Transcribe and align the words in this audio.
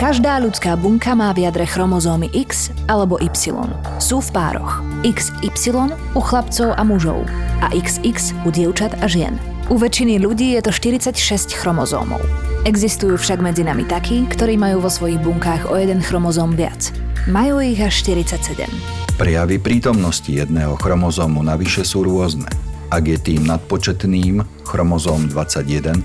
Každá 0.00 0.40
ľudská 0.40 0.80
bunka 0.80 1.12
má 1.12 1.28
v 1.36 1.44
jadre 1.44 1.68
chromozómy 1.68 2.32
X 2.32 2.72
alebo 2.88 3.20
Y. 3.20 3.52
Sú 4.00 4.24
v 4.24 4.32
pároch. 4.32 4.80
XY 5.04 5.92
u 6.16 6.20
chlapcov 6.24 6.72
a 6.72 6.80
mužov 6.80 7.28
a 7.60 7.68
XX 7.68 8.16
u 8.16 8.48
dievčat 8.48 8.96
a 9.04 9.04
žien. 9.04 9.36
U 9.68 9.76
väčšiny 9.76 10.16
ľudí 10.24 10.56
je 10.56 10.64
to 10.64 10.72
46 10.72 11.52
chromozómov. 11.52 12.16
Existujú 12.64 13.20
však 13.20 13.44
medzi 13.44 13.60
nami 13.60 13.84
takí, 13.84 14.24
ktorí 14.24 14.56
majú 14.56 14.80
vo 14.80 14.88
svojich 14.88 15.20
bunkách 15.20 15.68
o 15.68 15.76
jeden 15.76 16.00
chromozóm 16.00 16.56
viac. 16.56 16.96
Majú 17.28 17.60
ich 17.60 17.76
až 17.84 18.00
47. 18.00 18.72
Prejavy 19.20 19.60
prítomnosti 19.60 20.32
jedného 20.32 20.80
chromozómu 20.80 21.44
navyše 21.44 21.84
sú 21.84 22.08
rôzne. 22.08 22.48
Ak 22.88 23.04
je 23.04 23.20
tým 23.20 23.44
nadpočetným, 23.44 24.64
chromozóm 24.64 25.28
21, 25.28 26.00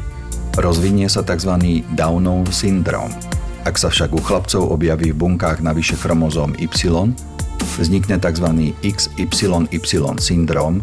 rozvinie 0.60 1.08
sa 1.08 1.24
tzv. 1.24 1.80
Downov 1.96 2.52
syndrom. 2.52 3.35
Ak 3.66 3.82
sa 3.82 3.90
však 3.90 4.14
u 4.14 4.22
chlapcov 4.22 4.62
objaví 4.62 5.10
v 5.10 5.18
bunkách 5.18 5.66
navyše 5.66 5.98
chromozóm 5.98 6.54
Y, 6.62 6.70
vznikne 7.82 8.22
tzv. 8.22 8.46
XYY 8.86 10.22
syndrom, 10.22 10.78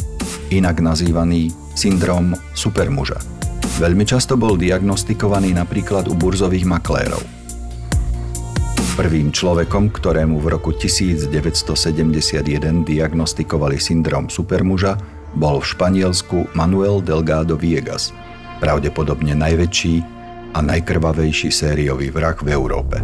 inak 0.50 0.82
nazývaný 0.82 1.54
syndrom 1.78 2.34
supermuža. 2.58 3.22
Veľmi 3.78 4.02
často 4.02 4.34
bol 4.34 4.58
diagnostikovaný 4.58 5.54
napríklad 5.54 6.10
u 6.10 6.14
burzových 6.18 6.66
maklérov. 6.66 7.22
Prvým 8.98 9.30
človekom, 9.30 9.94
ktorému 9.94 10.42
v 10.42 10.46
roku 10.50 10.74
1971 10.74 11.30
diagnostikovali 12.82 13.78
syndrom 13.78 14.26
supermuža, 14.26 14.98
bol 15.38 15.62
v 15.62 15.70
Španielsku 15.70 16.50
Manuel 16.58 16.98
Delgado 16.98 17.54
Viegas, 17.54 18.10
pravdepodobne 18.58 19.38
najväčší 19.38 20.11
a 20.52 20.60
najkrvavejší 20.60 21.48
sériový 21.48 22.12
vrah 22.12 22.36
v 22.36 22.48
Európe. 22.52 23.00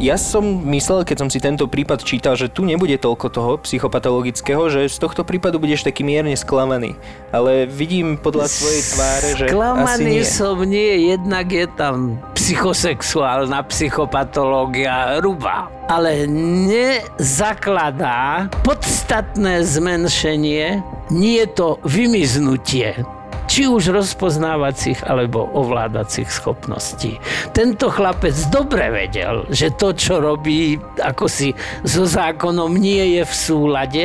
Ja 0.00 0.16
som 0.16 0.64
myslel, 0.72 1.04
keď 1.04 1.16
som 1.20 1.28
si 1.28 1.44
tento 1.44 1.68
prípad 1.68 2.00
čítal, 2.00 2.32
že 2.32 2.48
tu 2.48 2.64
nebude 2.64 2.96
toľko 2.96 3.26
toho 3.28 3.60
psychopatologického, 3.60 4.72
že 4.72 4.88
z 4.88 4.96
tohto 4.96 5.28
prípadu 5.28 5.60
budeš 5.60 5.84
taký 5.84 6.08
mierne 6.08 6.32
sklamaný. 6.32 6.96
Ale 7.28 7.68
vidím 7.68 8.16
podľa 8.16 8.48
svojej 8.48 8.80
tváre, 8.96 9.28
že 9.36 9.44
Sklamaný 9.52 10.24
asi 10.24 10.24
nie. 10.24 10.24
som 10.24 10.56
nie, 10.64 11.12
jednak 11.12 11.52
je 11.52 11.68
tam 11.76 12.16
psychosexuálna 12.32 13.60
psychopatológia 13.68 15.20
ruba. 15.20 15.68
Ale 15.84 16.24
nezakladá 16.64 18.48
podstatné 18.64 19.60
zmenšenie, 19.68 20.80
nie 21.12 21.44
je 21.44 21.48
to 21.52 21.76
vymiznutie 21.84 23.04
či 23.50 23.66
už 23.66 23.90
rozpoznávacích 23.90 25.10
alebo 25.10 25.42
ovládacích 25.42 26.30
schopností. 26.30 27.18
Tento 27.50 27.90
chlapec 27.90 28.38
dobre 28.54 28.94
vedel, 28.94 29.42
že 29.50 29.74
to, 29.74 29.90
čo 29.90 30.22
robí, 30.22 30.78
ako 31.02 31.26
si 31.26 31.50
so 31.82 32.06
zákonom 32.06 32.70
nie 32.78 33.18
je 33.18 33.22
v 33.26 33.34
súlade 33.34 34.04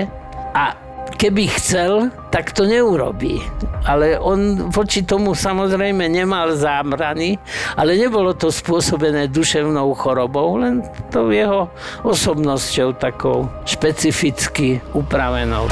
a 0.58 0.74
keby 1.22 1.46
chcel, 1.62 2.10
tak 2.34 2.58
to 2.58 2.66
neurobí. 2.66 3.38
Ale 3.86 4.18
on 4.18 4.74
voči 4.74 5.06
tomu 5.06 5.38
samozrejme 5.38 6.10
nemal 6.10 6.58
zábrany, 6.58 7.38
ale 7.78 8.02
nebolo 8.02 8.34
to 8.34 8.50
spôsobené 8.50 9.30
duševnou 9.30 9.94
chorobou, 9.94 10.58
len 10.58 10.82
to 11.14 11.30
jeho 11.30 11.70
osobnosťou 12.02 12.98
takou 12.98 13.46
špecificky 13.70 14.82
upravenou. 14.98 15.70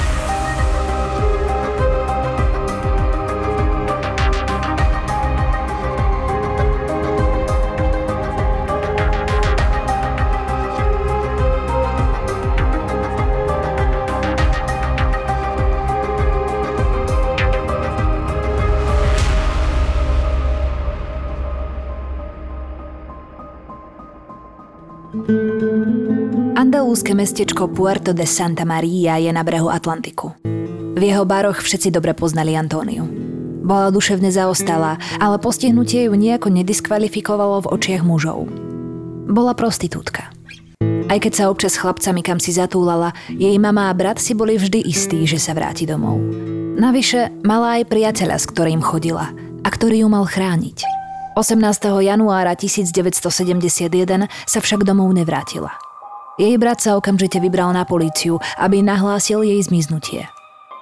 Andalúske 26.93 27.17
mestečko 27.17 27.73
Puerto 27.73 28.13
de 28.13 28.21
Santa 28.21 28.69
Maria 28.69 29.17
je 29.17 29.33
na 29.33 29.41
brehu 29.41 29.65
Atlantiku. 29.65 30.37
V 30.93 31.01
jeho 31.01 31.25
baroch 31.25 31.57
všetci 31.57 31.89
dobre 31.89 32.13
poznali 32.13 32.53
Antóniu. 32.53 33.09
Bola 33.65 33.89
duševne 33.89 34.29
zaostalá, 34.29 35.01
ale 35.17 35.41
postihnutie 35.41 36.05
ju 36.05 36.13
nejako 36.13 36.53
nediskvalifikovalo 36.53 37.65
v 37.65 37.71
očiach 37.73 38.05
mužov. 38.05 38.45
Bola 39.25 39.57
prostitútka. 39.57 40.29
Aj 41.09 41.17
keď 41.17 41.33
sa 41.33 41.49
občas 41.49 41.81
chlapcami 41.81 42.21
kam 42.21 42.37
si 42.37 42.53
zatúlala, 42.53 43.17
jej 43.25 43.57
mama 43.57 43.89
a 43.89 43.97
brat 43.97 44.21
si 44.21 44.37
boli 44.37 44.61
vždy 44.61 44.85
istí, 44.85 45.25
že 45.25 45.41
sa 45.41 45.57
vráti 45.57 45.89
domov. 45.89 46.21
Navyše 46.77 47.41
mala 47.41 47.81
aj 47.81 47.89
priateľa, 47.89 48.37
s 48.37 48.45
ktorým 48.45 48.85
chodila 48.85 49.33
a 49.65 49.67
ktorý 49.73 50.05
ju 50.05 50.13
mal 50.13 50.29
chrániť. 50.29 50.85
18. 51.41 51.57
januára 52.05 52.53
1971 52.53 54.29
sa 54.45 54.59
však 54.61 54.85
domov 54.85 55.09
nevrátila. 55.09 55.73
Jej 56.33 56.57
brat 56.57 56.81
sa 56.81 56.97
okamžite 56.97 57.37
vybral 57.37 57.69
na 57.77 57.85
políciu, 57.85 58.41
aby 58.57 58.81
nahlásil 58.81 59.45
jej 59.45 59.61
zmiznutie. 59.61 60.25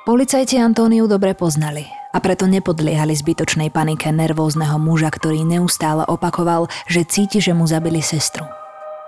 Policajti 0.07 0.55
Antóniu 0.55 1.11
dobre 1.11 1.35
poznali 1.35 1.83
a 2.15 2.23
preto 2.23 2.47
nepodliehali 2.47 3.11
zbytočnej 3.11 3.67
panike 3.67 4.07
nervózneho 4.15 4.79
muža, 4.79 5.11
ktorý 5.11 5.43
neustále 5.43 6.07
opakoval, 6.07 6.71
že 6.87 7.03
cíti, 7.03 7.43
že 7.43 7.51
mu 7.51 7.67
zabili 7.67 7.99
sestru. 7.99 8.47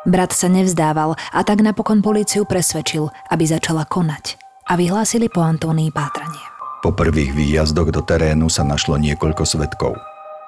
Brat 0.03 0.35
sa 0.35 0.51
nevzdával 0.51 1.15
a 1.15 1.39
tak 1.47 1.63
napokon 1.63 2.03
políciu 2.03 2.43
presvedčil, 2.43 3.07
aby 3.31 3.43
začala 3.47 3.87
konať 3.87 4.35
a 4.67 4.75
vyhlásili 4.75 5.31
po 5.31 5.39
Antónii 5.39 5.95
pátranie. 5.95 6.43
Po 6.83 6.91
prvých 6.91 7.31
výjazdoch 7.31 7.95
do 7.95 8.03
terénu 8.03 8.51
sa 8.51 8.67
našlo 8.67 8.99
niekoľko 8.99 9.47
svetkov. 9.47 9.95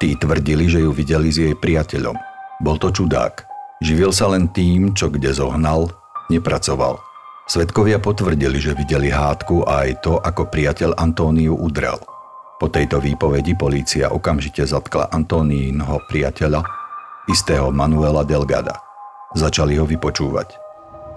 Tí 0.03 0.19
tvrdili, 0.19 0.67
že 0.67 0.83
ju 0.83 0.91
videli 0.91 1.31
s 1.31 1.39
jej 1.39 1.55
priateľom. 1.55 2.19
Bol 2.59 2.75
to 2.75 2.91
čudák. 2.91 3.54
Živil 3.83 4.11
sa 4.15 4.31
len 4.31 4.47
tým, 4.47 4.95
čo 4.95 5.11
kde 5.11 5.35
zohnal, 5.35 5.91
nepracoval. 6.31 6.99
Svetkovia 7.45 8.01
potvrdili, 8.01 8.57
že 8.57 8.73
videli 8.73 9.13
hádku 9.13 9.67
a 9.67 9.85
aj 9.85 10.01
to, 10.01 10.17
ako 10.17 10.49
priateľ 10.49 10.97
Antóniu 10.97 11.53
udrel. 11.53 11.99
Po 12.55 12.71
tejto 12.71 13.03
výpovedi 13.03 13.53
polícia 13.53 14.09
okamžite 14.09 14.63
zatkla 14.63 15.11
Antóniinho 15.11 16.01
priateľa, 16.07 16.63
istého 17.27 17.69
Manuela 17.69 18.23
Delgada. 18.23 18.79
Začali 19.35 19.75
ho 19.75 19.83
vypočúvať. 19.83 20.55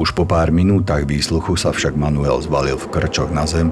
Už 0.02 0.10
po 0.12 0.26
pár 0.26 0.50
minútach 0.50 1.06
výsluchu 1.06 1.54
sa 1.54 1.70
však 1.70 1.94
Manuel 1.94 2.42
zvalil 2.42 2.74
v 2.74 2.90
krčoch 2.90 3.30
na 3.30 3.46
zem 3.46 3.70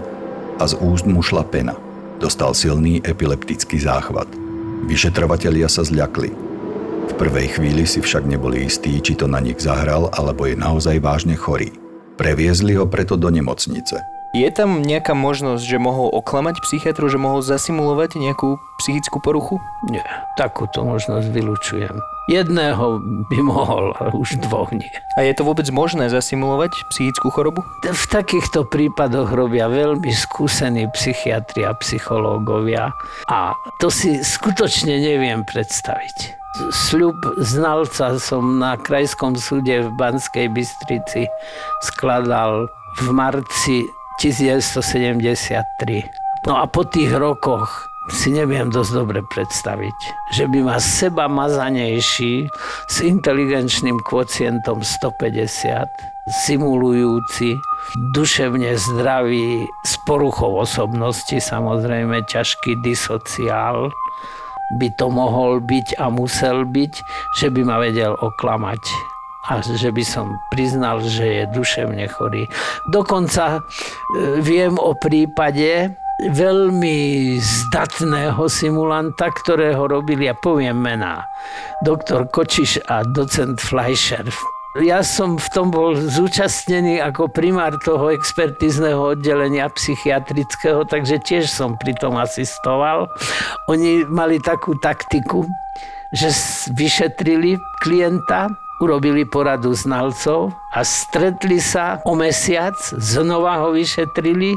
a 0.56 0.64
z 0.64 0.78
úst 0.78 1.04
mu 1.10 1.26
šla 1.26 1.42
pena. 1.42 1.74
Dostal 2.22 2.54
silný 2.54 3.02
epileptický 3.02 3.82
záchvat. 3.82 4.30
Vyšetrovatelia 4.86 5.66
sa 5.66 5.82
zľakli. 5.82 6.45
V 7.06 7.14
prvej 7.14 7.58
chvíli 7.58 7.86
si 7.86 8.02
však 8.02 8.26
neboli 8.26 8.66
istí, 8.66 8.98
či 9.00 9.14
to 9.14 9.30
na 9.30 9.38
nich 9.38 9.62
zahral, 9.62 10.10
alebo 10.10 10.44
je 10.50 10.58
naozaj 10.58 10.98
vážne 10.98 11.38
chorý. 11.38 11.72
Previezli 12.18 12.74
ho 12.74 12.88
preto 12.88 13.14
do 13.14 13.30
nemocnice. 13.30 14.02
Je 14.36 14.50
tam 14.52 14.84
nejaká 14.84 15.16
možnosť, 15.16 15.64
že 15.64 15.80
mohol 15.80 16.12
oklamať 16.12 16.60
psychiatru, 16.60 17.08
že 17.08 17.16
mohol 17.16 17.40
zasimulovať 17.40 18.20
nejakú 18.20 18.60
psychickú 18.84 19.16
poruchu? 19.24 19.56
Nie, 19.88 20.04
takúto 20.36 20.84
možnosť 20.84 21.32
vylučujem. 21.32 21.96
Jedného 22.28 23.00
by 23.32 23.38
mohol, 23.40 23.96
ale 23.96 24.12
už 24.12 24.36
dvoch 24.44 24.76
nie. 24.76 24.92
A 25.16 25.24
je 25.24 25.32
to 25.32 25.46
vôbec 25.46 25.64
možné 25.72 26.12
zasimulovať 26.12 26.74
psychickú 26.92 27.32
chorobu? 27.32 27.64
V 27.86 28.04
takýchto 28.12 28.68
prípadoch 28.68 29.32
robia 29.32 29.72
veľmi 29.72 30.12
skúsení 30.12 30.84
psychiatri 30.92 31.64
a 31.64 31.72
psychológovia 31.80 32.92
a 33.30 33.56
to 33.80 33.88
si 33.88 34.20
skutočne 34.20 35.00
neviem 35.00 35.48
predstaviť. 35.48 36.44
Sľub 36.56 37.36
znalca 37.36 38.16
som 38.16 38.56
na 38.56 38.80
Krajskom 38.80 39.36
súde 39.36 39.84
v 39.84 39.92
Banskej 40.00 40.48
Bystrici 40.48 41.28
skladal 41.84 42.72
v 42.96 43.06
marci 43.12 43.84
1973. 44.16 45.60
No 46.48 46.56
a 46.56 46.64
po 46.64 46.88
tých 46.88 47.12
rokoch 47.12 47.84
si 48.08 48.32
neviem 48.32 48.72
dosť 48.72 48.92
dobre 48.96 49.20
predstaviť, 49.20 49.98
že 50.32 50.48
by 50.48 50.64
ma 50.64 50.80
seba 50.80 51.28
mazanejší 51.28 52.48
s 52.88 52.96
inteligenčným 53.04 54.00
kvocientom 54.06 54.80
150, 54.80 55.84
simulujúci, 56.48 57.52
duševne 58.16 58.80
zdravý, 58.80 59.68
s 59.84 60.00
poruchou 60.08 60.62
osobnosti, 60.62 61.36
samozrejme 61.36 62.24
ťažký 62.24 62.80
disociál, 62.80 63.92
by 64.74 64.88
to 64.98 65.06
mohol 65.06 65.62
byť 65.62 66.00
a 66.02 66.10
musel 66.10 66.66
byť, 66.66 66.92
že 67.38 67.46
by 67.54 67.62
ma 67.62 67.78
vedel 67.78 68.18
oklamať 68.18 68.82
a 69.46 69.62
že 69.62 69.94
by 69.94 70.02
som 70.02 70.34
priznal, 70.50 70.98
že 70.98 71.22
je 71.22 71.44
duševne 71.54 72.10
chorý. 72.10 72.50
Dokonca 72.90 73.62
e, 73.62 74.42
viem 74.42 74.74
o 74.74 74.90
prípade, 74.98 75.94
veľmi 76.16 77.36
zdatného 77.36 78.48
simulanta, 78.48 79.28
ktorého 79.28 79.84
robili, 79.84 80.26
ja 80.26 80.34
poviem 80.34 80.80
mená, 80.80 81.28
doktor 81.84 82.24
Kočiš 82.32 82.80
a 82.88 83.04
docent 83.04 83.60
Fleischer. 83.60 84.24
Ja 84.76 85.00
som 85.00 85.40
v 85.40 85.48
tom 85.56 85.72
bol 85.72 85.96
zúčastnený 85.96 87.00
ako 87.00 87.32
primár 87.32 87.72
toho 87.80 88.12
expertizného 88.12 89.16
oddelenia 89.16 89.72
psychiatrického, 89.72 90.84
takže 90.84 91.16
tiež 91.16 91.48
som 91.48 91.80
pri 91.80 91.96
tom 91.96 92.20
asistoval. 92.20 93.08
Oni 93.72 94.04
mali 94.04 94.36
takú 94.36 94.76
taktiku, 94.76 95.48
že 96.12 96.28
vyšetrili 96.76 97.56
klienta, 97.80 98.52
urobili 98.84 99.24
poradu 99.24 99.72
znalcov 99.72 100.52
a 100.76 100.84
stretli 100.84 101.56
sa 101.56 102.04
o 102.04 102.12
mesiac, 102.12 102.76
znova 103.00 103.64
ho 103.64 103.72
vyšetrili 103.72 104.52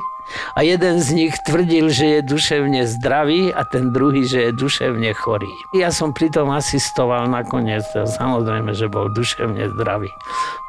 a 0.54 0.60
jeden 0.62 1.02
z 1.02 1.08
nich 1.16 1.34
tvrdil, 1.46 1.90
že 1.90 2.06
je 2.18 2.20
duševne 2.26 2.86
zdravý 2.86 3.54
a 3.54 3.66
ten 3.66 3.94
druhý, 3.94 4.26
že 4.26 4.50
je 4.50 4.52
duševne 4.56 5.12
chorý. 5.18 5.50
Ja 5.76 5.90
som 5.90 6.14
pri 6.14 6.30
tom 6.34 6.54
asistoval 6.54 7.30
nakoniec, 7.30 7.86
samozrejme, 7.94 8.74
že 8.74 8.90
bol 8.90 9.10
duševne 9.14 9.74
zdravý. 9.78 10.10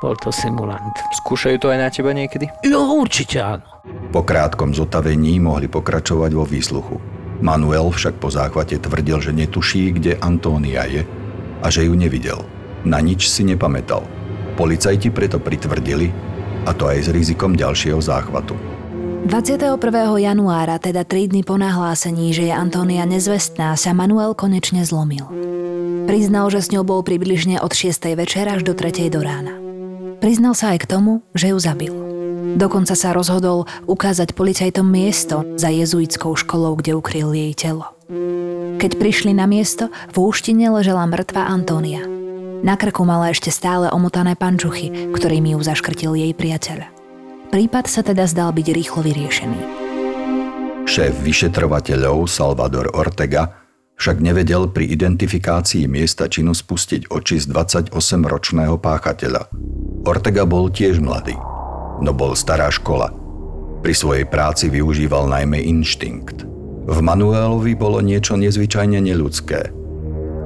Bol 0.00 0.16
to 0.20 0.32
simulant. 0.32 0.96
Skúšajú 1.24 1.56
to 1.60 1.68
aj 1.72 1.78
na 1.78 1.88
teba 1.92 2.10
niekedy? 2.16 2.48
Jo, 2.64 2.96
určite 2.96 3.40
áno. 3.40 3.64
Po 4.12 4.24
krátkom 4.24 4.76
zotavení 4.76 5.40
mohli 5.40 5.68
pokračovať 5.68 6.30
vo 6.36 6.44
výsluchu. 6.44 6.96
Manuel 7.40 7.88
však 7.88 8.20
po 8.20 8.28
záchvate 8.28 8.76
tvrdil, 8.76 9.24
že 9.24 9.32
netuší, 9.32 9.96
kde 9.96 10.20
Antónia 10.20 10.84
je 10.84 11.08
a 11.64 11.66
že 11.72 11.88
ju 11.88 11.96
nevidel. 11.96 12.44
Na 12.84 13.00
nič 13.00 13.28
si 13.28 13.44
nepamätal. 13.44 14.04
Policajti 14.56 15.08
preto 15.08 15.40
pritvrdili, 15.40 16.12
a 16.68 16.76
to 16.76 16.88
aj 16.88 17.08
s 17.08 17.08
rizikom 17.08 17.56
ďalšieho 17.56 17.96
záchvatu. 18.00 18.79
21. 19.20 19.76
januára, 20.16 20.80
teda 20.80 21.04
3 21.04 21.28
dny 21.28 21.44
po 21.44 21.60
nahlásení, 21.60 22.32
že 22.32 22.48
je 22.48 22.54
Antónia 22.56 23.04
nezvestná, 23.04 23.76
sa 23.76 23.92
Manuel 23.92 24.32
konečne 24.32 24.80
zlomil. 24.80 25.28
Priznal, 26.08 26.48
že 26.48 26.64
s 26.64 26.72
ňou 26.72 26.88
bol 26.88 27.04
približne 27.04 27.60
od 27.60 27.76
6. 27.76 28.16
večera 28.16 28.56
až 28.56 28.64
do 28.64 28.72
3. 28.72 29.12
do 29.12 29.20
rána. 29.20 29.52
Priznal 30.24 30.56
sa 30.56 30.72
aj 30.72 30.84
k 30.84 30.90
tomu, 30.96 31.20
že 31.36 31.52
ju 31.52 31.58
zabil. 31.60 31.92
Dokonca 32.56 32.96
sa 32.96 33.12
rozhodol 33.12 33.68
ukázať 33.84 34.32
policajtom 34.32 34.88
miesto 34.88 35.44
za 35.60 35.68
jezuitskou 35.68 36.32
školou, 36.36 36.80
kde 36.80 36.96
ukryl 36.96 37.36
jej 37.36 37.52
telo. 37.52 37.92
Keď 38.80 38.96
prišli 38.96 39.36
na 39.36 39.44
miesto, 39.44 39.92
v 40.16 40.16
úštine 40.16 40.72
ležela 40.72 41.04
mŕtva 41.04 41.44
Antónia. 41.44 42.02
Na 42.60 42.76
krku 42.76 43.08
mala 43.08 43.32
ešte 43.32 43.48
stále 43.48 43.88
omotané 43.88 44.36
pančuchy, 44.36 45.12
ktorými 45.12 45.56
ju 45.56 45.60
zaškrtil 45.64 46.12
jej 46.16 46.32
priateľ. 46.36 46.99
Prípad 47.50 47.90
sa 47.90 48.06
teda 48.06 48.30
zdal 48.30 48.54
byť 48.54 48.66
rýchlo 48.70 49.02
vyriešený. 49.02 49.60
Šéf 50.86 51.18
vyšetrovateľov 51.18 52.30
Salvador 52.30 52.94
Ortega 52.94 53.58
však 53.98 54.22
nevedel 54.22 54.70
pri 54.70 54.86
identifikácii 54.86 55.90
miesta 55.90 56.30
činu 56.30 56.54
spustiť 56.54 57.10
oči 57.10 57.42
z 57.42 57.50
28-ročného 57.50 58.78
páchateľa. 58.78 59.50
Ortega 60.06 60.46
bol 60.46 60.70
tiež 60.70 61.02
mladý, 61.02 61.34
no 61.98 62.14
bol 62.14 62.38
stará 62.38 62.70
škola. 62.70 63.10
Pri 63.82 63.98
svojej 63.98 64.30
práci 64.30 64.70
využíval 64.70 65.26
najmä 65.26 65.58
inštinkt. 65.58 66.46
V 66.86 66.98
Manuelovi 67.02 67.74
bolo 67.74 67.98
niečo 67.98 68.38
nezvyčajne 68.38 69.02
neľudské. 69.02 69.74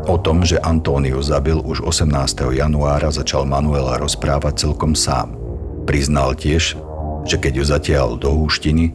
O 0.08 0.16
tom, 0.16 0.40
že 0.40 0.56
Antóniu 0.56 1.20
zabil 1.20 1.60
už 1.60 1.84
18. 1.84 2.08
januára, 2.48 3.12
začal 3.12 3.44
Manuela 3.44 4.00
rozprávať 4.00 4.68
celkom 4.68 4.96
sám. 4.96 5.36
Priznal 5.84 6.32
tiež, 6.36 6.76
že 7.24 7.40
keď 7.40 7.52
ju 7.60 7.64
zatiaľ 7.64 8.08
do 8.20 8.32
húštiny, 8.32 8.92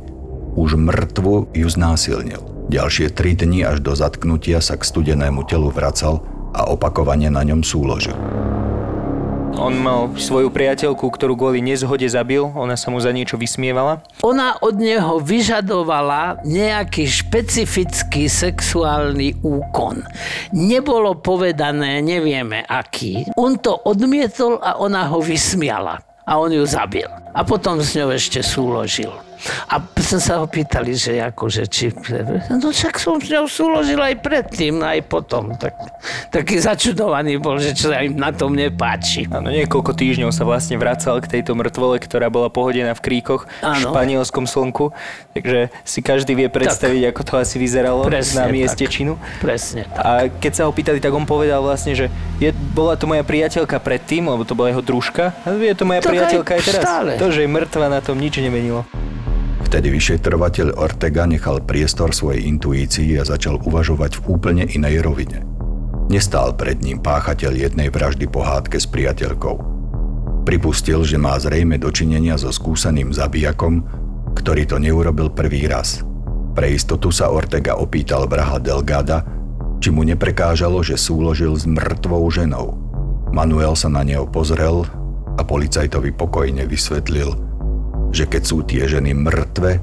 už 0.58 0.78
mŕtvu 0.78 1.54
ju 1.54 1.68
znásilnil. 1.70 2.42
Ďalšie 2.70 3.10
tri 3.14 3.34
dni 3.34 3.66
až 3.66 3.82
do 3.82 3.98
zatknutia 3.98 4.62
sa 4.62 4.78
k 4.78 4.86
studenému 4.86 5.42
telu 5.50 5.74
vracal 5.74 6.22
a 6.54 6.70
opakovane 6.70 7.30
na 7.34 7.42
ňom 7.42 7.66
súložil. 7.66 8.14
On 9.60 9.74
mal 9.74 10.14
svoju 10.16 10.54
priateľku, 10.54 11.10
ktorú 11.10 11.36
kvôli 11.36 11.60
nezhode 11.60 12.06
zabil, 12.06 12.46
ona 12.46 12.78
sa 12.78 12.94
mu 12.94 13.02
za 13.02 13.10
niečo 13.10 13.36
vysmievala. 13.36 14.06
Ona 14.22 14.56
od 14.62 14.78
neho 14.78 15.18
vyžadovala 15.20 16.46
nejaký 16.46 17.10
špecifický 17.10 18.30
sexuálny 18.30 19.42
úkon. 19.42 20.06
Nebolo 20.54 21.18
povedané, 21.18 22.00
nevieme 22.00 22.64
aký. 22.64 23.28
On 23.36 23.58
to 23.58 23.74
odmietol 23.84 24.62
a 24.62 24.78
ona 24.78 25.10
ho 25.10 25.20
vysmiala 25.20 26.09
a 26.30 26.38
on 26.38 26.54
ju 26.54 26.62
zabil. 26.70 27.10
A 27.34 27.42
potom 27.42 27.82
s 27.82 27.98
ňou 27.98 28.14
ešte 28.14 28.46
súložil. 28.46 29.10
A 29.72 29.80
sme 29.80 30.20
sa 30.20 30.42
ho 30.44 30.46
pýtali, 30.50 30.92
že 30.98 31.22
akože 31.22 31.64
či... 31.72 31.94
No 32.52 32.74
však 32.74 33.00
som 33.00 33.22
s 33.22 33.32
ňou 33.32 33.48
súložil 33.48 34.00
aj 34.00 34.20
predtým, 34.20 34.84
aj 34.84 35.00
potom. 35.08 35.56
Tak, 35.56 35.74
taký 36.34 36.60
začudovaný 36.60 37.40
bol, 37.40 37.56
že 37.62 37.72
čo 37.72 37.94
sa 37.94 38.04
im 38.04 38.20
na 38.20 38.36
tom 38.36 38.52
nepáči. 38.52 39.30
Áno, 39.32 39.48
niekoľko 39.48 39.96
týždňov 39.96 40.36
sa 40.36 40.44
vlastne 40.44 40.76
vracal 40.76 41.24
k 41.24 41.40
tejto 41.40 41.56
mŕtvole, 41.56 42.02
ktorá 42.04 42.28
bola 42.28 42.52
pohodená 42.52 42.92
v 42.98 43.02
kríkoch 43.02 43.48
v 43.64 43.76
španielskom 43.80 44.44
slnku. 44.44 44.92
Takže 45.38 45.72
si 45.88 46.00
každý 46.04 46.36
vie 46.36 46.52
predstaviť, 46.52 47.02
tak. 47.06 47.12
ako 47.16 47.22
to 47.24 47.34
asi 47.40 47.56
vyzeralo 47.62 48.04
Presne 48.04 48.44
na 48.44 48.46
mieste 48.52 48.84
tak. 48.84 48.92
činu. 48.92 49.16
Presne 49.40 49.88
tak. 49.88 50.04
A 50.04 50.12
keď 50.28 50.52
sa 50.52 50.64
ho 50.68 50.72
pýtali, 50.76 51.00
tak 51.00 51.16
on 51.16 51.24
povedal 51.24 51.64
vlastne, 51.64 51.96
že 51.96 52.12
je, 52.44 52.52
bola 52.52 53.00
to 53.00 53.08
moja 53.08 53.24
priateľka 53.24 53.80
predtým, 53.80 54.28
lebo 54.28 54.44
to 54.44 54.58
bola 54.58 54.74
jeho 54.74 54.84
družka. 54.84 55.32
A 55.48 55.56
je 55.56 55.76
to 55.78 55.88
moja 55.88 56.04
tak 56.04 56.12
priateľka 56.12 56.52
aj, 56.56 56.60
aj 56.60 56.66
teraz. 56.68 56.84
Stále. 56.84 57.12
To, 57.16 57.28
že 57.32 57.46
je 57.46 57.50
mŕtva, 57.50 57.86
na 57.88 58.02
tom 58.04 58.20
nič 58.20 58.36
nemenilo. 58.42 58.84
Vtedy 59.70 59.94
vyšetrovateľ 59.94 60.82
Ortega 60.82 61.30
nechal 61.30 61.62
priestor 61.62 62.10
svojej 62.10 62.50
intuícii 62.50 63.22
a 63.22 63.24
začal 63.24 63.62
uvažovať 63.62 64.18
v 64.18 64.24
úplne 64.34 64.64
inej 64.66 65.06
rovine. 65.06 65.46
Nestál 66.10 66.58
pred 66.58 66.82
ním 66.82 66.98
páchateľ 66.98 67.54
jednej 67.54 67.94
vraždy 67.94 68.26
pohádke 68.26 68.82
s 68.82 68.90
priateľkou. 68.90 69.62
Pripustil, 70.42 71.06
že 71.06 71.22
má 71.22 71.38
zrejme 71.38 71.78
dočinenia 71.78 72.34
so 72.42 72.50
skúseným 72.50 73.14
zabijakom, 73.14 73.86
ktorý 74.34 74.66
to 74.66 74.82
neurobil 74.82 75.30
prvý 75.30 75.70
raz. 75.70 76.02
Pre 76.58 76.66
istotu 76.66 77.14
sa 77.14 77.30
Ortega 77.30 77.78
opýtal 77.78 78.26
vraha 78.26 78.58
Delgada, 78.58 79.22
či 79.78 79.94
mu 79.94 80.02
neprekážalo, 80.02 80.82
že 80.82 80.98
súložil 80.98 81.54
s 81.54 81.70
mŕtvou 81.70 82.26
ženou. 82.34 82.74
Manuel 83.30 83.78
sa 83.78 83.86
na 83.86 84.02
neho 84.02 84.26
pozrel 84.26 84.82
a 85.38 85.46
policajtovi 85.46 86.10
pokojne 86.18 86.66
vysvetlil– 86.66 87.38
že 88.10 88.26
keď 88.26 88.42
sú 88.46 88.66
tie 88.66 88.86
ženy 88.90 89.14
mŕtve, 89.14 89.82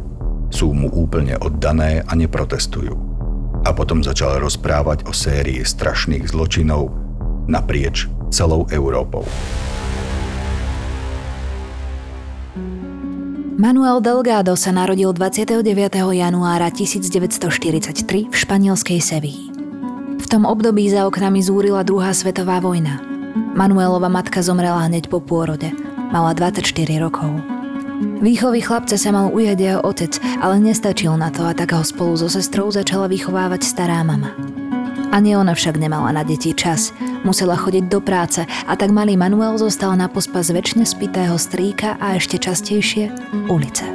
sú 0.50 0.70
mu 0.74 0.90
úplne 0.90 1.38
oddané 1.38 2.02
a 2.06 2.12
neprotestujú. 2.14 2.94
A 3.66 3.74
potom 3.74 4.02
začal 4.02 4.38
rozprávať 4.38 5.10
o 5.10 5.12
sérii 5.12 5.66
strašných 5.66 6.30
zločinov 6.30 6.94
naprieč 7.50 8.06
celou 8.30 8.66
Európou. 8.70 9.26
Manuel 13.56 14.04
Delgado 14.04 14.52
sa 14.52 14.68
narodil 14.68 15.08
29. 15.16 15.64
januára 16.12 16.68
1943 16.68 18.28
v 18.28 18.34
španielskej 18.36 19.00
Sevilli. 19.00 19.48
V 20.20 20.26
tom 20.28 20.44
období 20.44 20.84
za 20.92 21.08
oknami 21.08 21.40
zúrila 21.40 21.80
druhá 21.80 22.12
svetová 22.12 22.60
vojna. 22.60 23.00
Manuelova 23.56 24.12
matka 24.12 24.44
zomrela 24.44 24.84
hneď 24.84 25.08
po 25.08 25.24
pôrode. 25.24 25.72
Mala 26.12 26.36
24 26.36 26.68
rokov. 27.00 27.55
Výchovy 27.96 28.60
chlapca 28.60 29.00
sa 29.00 29.08
mal 29.08 29.32
ujať 29.32 29.56
jeho 29.56 29.80
otec, 29.80 30.20
ale 30.44 30.60
nestačil 30.60 31.16
na 31.16 31.32
to 31.32 31.48
a 31.48 31.56
tak 31.56 31.72
ho 31.72 31.80
spolu 31.80 32.20
so 32.20 32.28
sestrou 32.28 32.68
začala 32.68 33.08
vychovávať 33.08 33.64
stará 33.64 34.04
mama. 34.04 34.36
Ani 35.16 35.32
ona 35.32 35.56
však 35.56 35.80
nemala 35.80 36.12
na 36.12 36.20
deti 36.20 36.52
čas. 36.52 36.92
Musela 37.24 37.56
chodiť 37.56 37.88
do 37.88 38.04
práce 38.04 38.44
a 38.44 38.72
tak 38.76 38.92
malý 38.92 39.16
Manuel 39.16 39.56
zostal 39.56 39.96
na 39.96 40.12
pospas 40.12 40.52
väčšine 40.52 40.84
spitého 40.84 41.40
strýka 41.40 41.96
a 41.96 42.20
ešte 42.20 42.36
častejšie 42.36 43.08
ulice. 43.48 43.88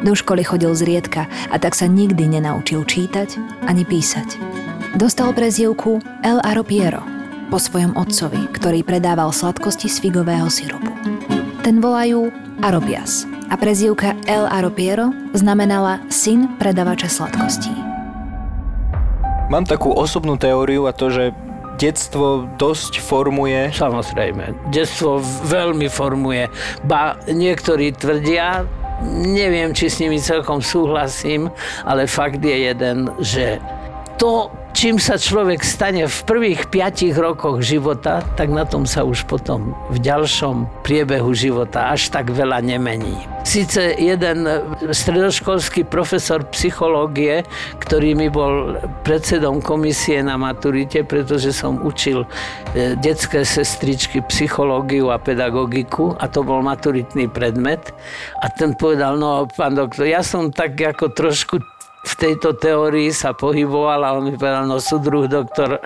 Do 0.00 0.16
školy 0.16 0.40
chodil 0.42 0.72
zriedka 0.72 1.28
a 1.52 1.56
tak 1.60 1.76
sa 1.76 1.84
nikdy 1.84 2.26
nenaučil 2.26 2.82
čítať 2.82 3.36
ani 3.68 3.84
písať. 3.84 4.40
Dostal 4.96 5.36
prezivku 5.36 6.00
El 6.24 6.40
Aropiero 6.40 7.04
po 7.52 7.60
svojom 7.60 7.92
otcovi, 7.94 8.48
ktorý 8.56 8.80
predával 8.82 9.30
sladkosti 9.36 9.92
z 9.92 10.00
figového 10.00 10.48
sirupu. 10.48 10.90
Ten 11.60 11.78
volajú 11.78 12.32
Aropias 12.62 13.26
a 13.50 13.58
prezývka 13.58 14.14
El 14.22 14.46
Aropiero 14.46 15.10
znamenala 15.34 15.98
syn 16.06 16.46
predavača 16.62 17.10
sladkostí. 17.10 17.74
Mám 19.50 19.66
takú 19.66 19.90
osobnú 19.90 20.38
teóriu 20.38 20.86
a 20.86 20.94
to, 20.94 21.10
že 21.10 21.34
detstvo 21.82 22.46
dosť 22.62 23.02
formuje 23.02 23.74
Samozrejme, 23.74 24.70
detstvo 24.70 25.18
veľmi 25.50 25.90
formuje. 25.90 26.46
Ba 26.86 27.18
niektorí 27.26 27.98
tvrdia, 27.98 28.62
neviem, 29.10 29.74
či 29.74 29.90
s 29.90 29.98
nimi 29.98 30.22
celkom 30.22 30.62
súhlasím, 30.62 31.50
ale 31.82 32.06
fakt 32.06 32.38
je 32.38 32.70
jeden, 32.70 33.10
že 33.18 33.58
to, 34.22 34.54
čím 34.82 34.98
sa 34.98 35.14
človek 35.14 35.62
stane 35.62 36.10
v 36.10 36.18
prvých 36.26 36.66
piatich 36.66 37.14
rokoch 37.14 37.62
života, 37.62 38.18
tak 38.34 38.50
na 38.50 38.66
tom 38.66 38.82
sa 38.82 39.06
už 39.06 39.30
potom 39.30 39.78
v 39.94 40.02
ďalšom 40.02 40.82
priebehu 40.82 41.30
života 41.38 41.94
až 41.94 42.10
tak 42.10 42.34
veľa 42.34 42.58
nemení. 42.66 43.14
Sice 43.46 43.94
jeden 43.94 44.42
stredoškolský 44.90 45.86
profesor 45.86 46.42
psychológie, 46.50 47.46
ktorý 47.78 48.18
mi 48.18 48.26
bol 48.26 48.74
predsedom 49.06 49.62
komisie 49.62 50.18
na 50.18 50.34
maturite, 50.34 51.06
pretože 51.06 51.54
som 51.54 51.78
učil 51.78 52.26
e, 52.74 52.98
detské 52.98 53.46
sestričky 53.46 54.18
psychológiu 54.26 55.14
a 55.14 55.18
pedagogiku 55.22 56.18
a 56.18 56.26
to 56.26 56.42
bol 56.42 56.58
maturitný 56.58 57.30
predmet. 57.30 57.94
A 58.42 58.50
ten 58.50 58.74
povedal, 58.74 59.14
no 59.14 59.46
pán 59.46 59.78
doktor, 59.78 60.10
ja 60.10 60.26
som 60.26 60.50
tak 60.50 60.74
ako 60.74 61.14
trošku 61.14 61.62
v 62.02 62.14
tejto 62.18 62.58
teórii 62.58 63.14
sa 63.14 63.30
pohyboval 63.30 64.02
a 64.02 64.14
on 64.18 64.26
mi 64.26 64.34
povedal, 64.34 64.66
no 64.66 64.82
súdruh 64.82 65.30
doktor, 65.30 65.78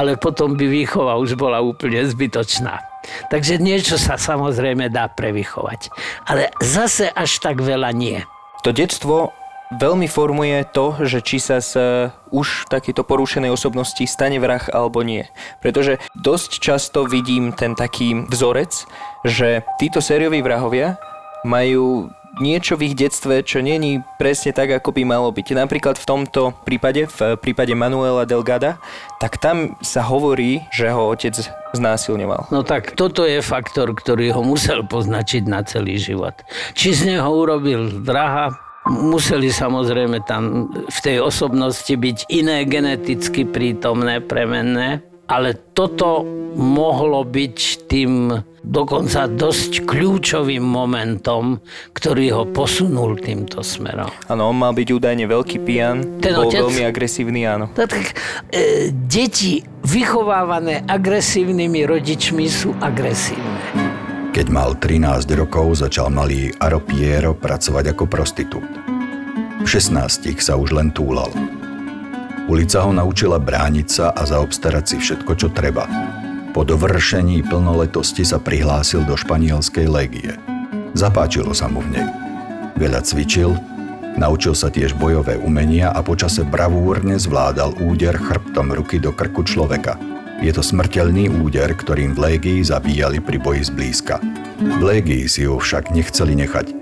ale 0.00 0.16
potom 0.16 0.56
by 0.56 0.64
výchova 0.64 1.20
už 1.20 1.36
bola 1.36 1.60
úplne 1.60 2.00
zbytočná. 2.08 2.80
Takže 3.28 3.60
niečo 3.60 4.00
sa 4.00 4.16
samozrejme 4.16 4.88
dá 4.88 5.08
prevychovať. 5.12 5.92
Ale 6.28 6.52
zase 6.60 7.08
až 7.12 7.40
tak 7.40 7.60
veľa 7.60 7.92
nie. 7.92 8.24
To 8.64 8.72
detstvo 8.72 9.32
veľmi 9.76 10.08
formuje 10.08 10.64
to, 10.72 10.96
že 11.04 11.20
či 11.20 11.36
sa 11.36 11.60
z 11.60 12.08
už 12.32 12.72
takýto 12.72 13.04
porušenej 13.04 13.52
osobnosti 13.52 14.00
stane 14.08 14.40
vrah 14.40 14.64
alebo 14.72 15.04
nie. 15.04 15.28
Pretože 15.60 16.00
dosť 16.16 16.50
často 16.60 17.04
vidím 17.04 17.52
ten 17.52 17.76
taký 17.76 18.24
vzorec, 18.28 18.72
že 19.28 19.64
títo 19.76 20.00
sérioví 20.00 20.40
vrahovia 20.40 20.96
majú 21.44 22.08
niečo 22.38 22.78
v 22.78 22.90
ich 22.90 22.94
detstve, 22.98 23.42
čo 23.42 23.62
není 23.62 24.02
presne 24.16 24.54
tak, 24.54 24.70
ako 24.70 24.94
by 24.94 25.02
malo 25.04 25.28
byť. 25.30 25.54
Napríklad 25.54 25.98
v 25.98 26.06
tomto 26.06 26.54
prípade, 26.64 27.06
v 27.06 27.36
prípade 27.38 27.74
Manuela 27.74 28.24
Delgada, 28.24 28.78
tak 29.18 29.38
tam 29.42 29.78
sa 29.82 30.02
hovorí, 30.06 30.62
že 30.70 30.90
ho 30.90 31.10
otec 31.10 31.34
znásilňoval. 31.74 32.50
No 32.54 32.62
tak 32.64 32.96
toto 32.96 33.26
je 33.26 33.44
faktor, 33.44 33.92
ktorý 33.92 34.32
ho 34.32 34.42
musel 34.42 34.86
poznačiť 34.86 35.44
na 35.46 35.60
celý 35.66 36.00
život. 36.00 36.34
Či 36.72 36.88
z 36.94 37.00
neho 37.14 37.28
urobil 37.28 38.02
draha, 38.02 38.56
museli 38.88 39.52
samozrejme 39.52 40.24
tam 40.24 40.72
v 40.72 40.98
tej 41.04 41.20
osobnosti 41.20 41.92
byť 41.92 42.30
iné 42.32 42.64
geneticky 42.64 43.44
prítomné, 43.44 44.24
premenné, 44.24 45.04
ale 45.28 45.52
toto 45.76 46.24
mohlo 46.56 47.20
byť 47.20 47.56
tým 47.84 48.32
dokonca 48.68 49.24
dosť 49.24 49.88
kľúčovým 49.88 50.60
momentom, 50.60 51.56
ktorý 51.96 52.26
ho 52.36 52.44
posunul 52.44 53.16
týmto 53.16 53.64
smerom. 53.64 54.12
Áno, 54.28 54.52
on 54.52 54.56
mal 54.60 54.76
byť 54.76 54.88
údajne 54.92 55.24
veľký 55.24 55.64
pijan, 55.64 56.20
Ten 56.20 56.36
bol 56.36 56.52
otec? 56.52 56.60
veľmi 56.68 56.84
agresívny, 56.84 57.48
áno. 57.48 57.72
No 57.72 57.84
tak 57.88 58.12
e, 58.52 58.92
deti 58.92 59.64
vychovávané 59.88 60.84
agresívnymi 60.84 61.88
rodičmi 61.88 62.44
sú 62.44 62.76
agresívne. 62.76 63.88
Keď 64.36 64.46
mal 64.52 64.76
13 64.76 65.24
rokov, 65.34 65.80
začal 65.80 66.12
malý 66.12 66.52
Aro 66.60 66.84
Piero 66.84 67.32
pracovať 67.32 67.96
ako 67.96 68.04
prostitút. 68.06 68.68
V 69.58 69.66
16 69.66 70.28
sa 70.38 70.54
už 70.54 70.76
len 70.76 70.92
túlal. 70.92 71.32
Ulica 72.46 72.84
ho 72.84 72.92
naučila 72.92 73.36
brániť 73.40 73.88
sa 73.88 74.06
a 74.12 74.22
zaobstarať 74.24 74.84
si 74.84 74.96
všetko, 75.00 75.32
čo 75.36 75.48
treba. 75.52 75.84
Po 76.58 76.66
dovršení 76.66 77.46
plnoletosti 77.46 78.26
sa 78.26 78.42
prihlásil 78.42 79.06
do 79.06 79.14
španielskej 79.14 79.86
légie. 79.86 80.34
Zapáčilo 80.90 81.54
sa 81.54 81.70
mu 81.70 81.78
v 81.86 81.94
nej. 81.94 82.08
Veľa 82.74 82.98
cvičil, 83.06 83.54
naučil 84.18 84.58
sa 84.58 84.66
tiež 84.66 84.98
bojové 84.98 85.38
umenia 85.38 85.94
a 85.94 86.02
počase 86.02 86.42
bravúrne 86.42 87.14
zvládal 87.14 87.78
úder 87.78 88.18
chrbtom 88.18 88.74
ruky 88.74 88.98
do 88.98 89.14
krku 89.14 89.46
človeka. 89.46 90.02
Je 90.42 90.50
to 90.50 90.58
smrteľný 90.58 91.30
úder, 91.30 91.78
ktorým 91.78 92.18
v 92.18 92.26
légii 92.26 92.66
zabíjali 92.66 93.22
pri 93.22 93.38
boji 93.38 93.62
zblízka. 93.70 94.18
V 94.58 94.82
légii 94.82 95.30
si 95.30 95.46
ho 95.46 95.62
však 95.62 95.94
nechceli 95.94 96.34
nechať. 96.42 96.74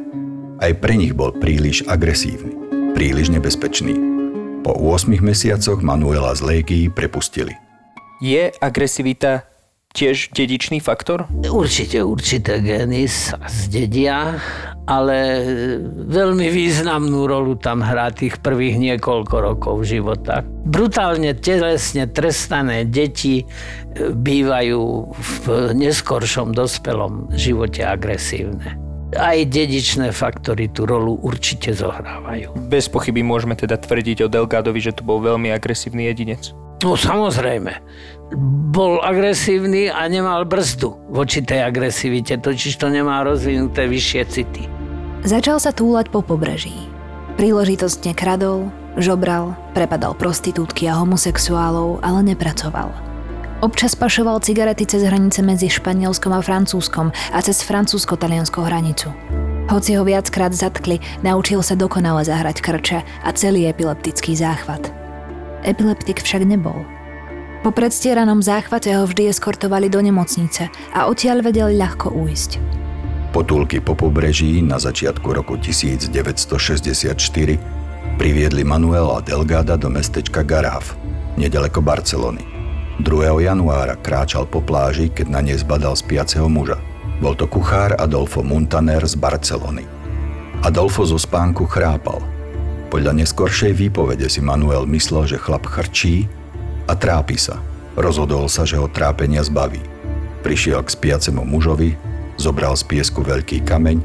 Aj 0.57 0.73
pre 0.73 0.97
nich 0.97 1.13
bol 1.13 1.37
príliš 1.37 1.85
agresívny, 1.85 2.57
príliš 2.97 3.29
nebezpečný. 3.29 3.93
Po 4.65 4.73
8 4.73 5.21
mesiacoch 5.21 5.85
Manuela 5.85 6.33
z 6.33 6.65
légii 6.65 6.89
prepustili. 6.89 7.53
Je 8.25 8.49
agresivita 8.57 9.45
tiež 9.97 10.37
dedičný 10.37 10.85
faktor? 10.85 11.25
Určite 11.49 12.05
určité 12.05 12.61
gény 12.61 13.09
sa 13.09 13.41
zdedia, 13.49 14.37
ale 14.85 15.17
veľmi 15.89 16.53
významnú 16.53 17.25
rolu 17.25 17.57
tam 17.57 17.81
hrá 17.81 18.13
tých 18.13 18.37
prvých 18.45 18.77
niekoľko 18.77 19.37
rokov 19.41 19.89
života. 19.89 20.45
Brutálne 20.69 21.33
telesne 21.33 22.05
trestané 22.07 22.85
deti 22.85 23.41
e, 23.41 23.45
bývajú 24.13 24.85
v 25.17 25.45
neskoršom 25.73 26.53
dospelom 26.53 27.33
živote 27.33 27.81
agresívne. 27.81 28.77
Aj 29.17 29.39
dedičné 29.39 30.13
faktory 30.13 30.69
tú 30.69 30.85
rolu 30.85 31.17
určite 31.25 31.73
zohrávajú. 31.73 32.53
Bez 32.69 32.91
pochyby 32.91 33.25
môžeme 33.25 33.57
teda 33.57 33.81
tvrdiť 33.81 34.27
o 34.27 34.29
Delgadovi, 34.29 34.83
že 34.83 34.93
to 34.93 35.07
bol 35.07 35.23
veľmi 35.23 35.49
agresívny 35.55 36.11
jedinec. 36.11 36.53
No 36.85 36.93
samozrejme. 36.93 37.73
Bol 38.75 38.99
agresívny 39.07 39.87
a 39.87 40.11
nemal 40.11 40.43
brzdu 40.43 40.99
voči 41.07 41.47
tej 41.47 41.63
agresivite, 41.63 42.35
totiž 42.43 42.75
to 42.75 42.91
nemá 42.91 43.23
rozvinuté 43.23 43.87
vyššie 43.87 44.23
city. 44.27 44.67
Začal 45.23 45.63
sa 45.63 45.71
túlať 45.71 46.11
po 46.11 46.27
pobreží. 46.27 46.75
Príležitostne 47.39 48.17
kradol, 48.19 48.73
žobral, 48.99 49.55
prepadal 49.77 50.17
prostitútky 50.19 50.91
a 50.91 50.99
homosexuálov, 50.99 52.03
ale 52.03 52.35
nepracoval. 52.35 52.91
Občas 53.65 53.97
pašoval 53.97 54.45
cigarety 54.45 54.85
cez 54.85 55.07
hranice 55.07 55.41
medzi 55.41 55.71
Španielskom 55.73 56.35
a 56.35 56.45
Francúzskom 56.45 57.15
a 57.33 57.39
cez 57.41 57.65
francúzsko-talianskou 57.65 58.61
hranicu. 58.61 59.09
Hoci 59.67 59.97
ho 59.97 60.05
viackrát 60.05 60.53
zatkli, 60.53 61.01
naučil 61.25 61.65
sa 61.65 61.73
dokonale 61.73 62.23
zahrať 62.23 62.61
krča 62.61 63.01
a 63.25 63.29
celý 63.33 63.67
epileptický 63.67 64.37
záchvat. 64.37 64.93
Epileptik 65.65 66.21
však 66.21 66.45
nebol. 66.45 66.85
Po 67.67 67.75
predstieranom 67.75 68.47
záchvate 68.47 68.95
ho 68.95 69.11
vždy 69.11 69.27
eskortovali 69.27 69.91
do 69.91 69.99
nemocnice 69.99 70.71
a 70.95 71.11
odtiaľ 71.11 71.43
vedel 71.43 71.75
ľahko 71.75 72.15
újsť. 72.15 72.63
Potulky 73.35 73.83
po 73.83 73.99
pobreží 73.99 74.63
na 74.63 74.79
začiatku 74.79 75.27
roku 75.35 75.59
1964 75.59 77.19
priviedli 78.23 78.63
Manuela 78.63 79.19
Delgada 79.19 79.75
do 79.75 79.91
mestečka 79.91 80.47
Garaf, 80.47 80.95
nedaleko 81.35 81.83
Barcelony. 81.83 82.47
2. 83.03 83.35
januára 83.51 83.99
kráčal 83.99 84.47
po 84.47 84.63
pláži, 84.63 85.11
keď 85.11 85.27
na 85.27 85.43
nej 85.43 85.59
zbadal 85.59 85.99
spiaceho 85.99 86.47
muža. 86.47 86.79
Bol 87.19 87.35
to 87.35 87.51
kuchár 87.51 87.99
Adolfo 87.99 88.47
Muntaner 88.47 89.03
z 89.03 89.19
Barcelony. 89.19 89.83
Adolfo 90.63 91.03
zo 91.03 91.19
spánku 91.19 91.67
chrápal. 91.67 92.23
Podľa 92.95 93.27
neskoršej 93.27 93.75
výpovede 93.75 94.31
si 94.31 94.39
Manuel 94.39 94.87
myslel, 94.87 95.27
že 95.35 95.43
chlap 95.43 95.67
chrčí 95.67 96.31
a 96.87 96.95
trápi 96.95 97.37
sa. 97.37 97.59
Rozhodol 97.99 98.47
sa, 98.47 98.63
že 98.63 98.79
ho 98.79 98.87
trápenia 98.87 99.43
zbaví. 99.43 99.83
Prišiel 100.47 100.83
k 100.87 100.95
spiacemu 100.95 101.43
mužovi, 101.43 101.99
zobral 102.39 102.79
z 102.79 102.87
piesku 102.87 103.21
veľký 103.25 103.67
kameň 103.67 103.99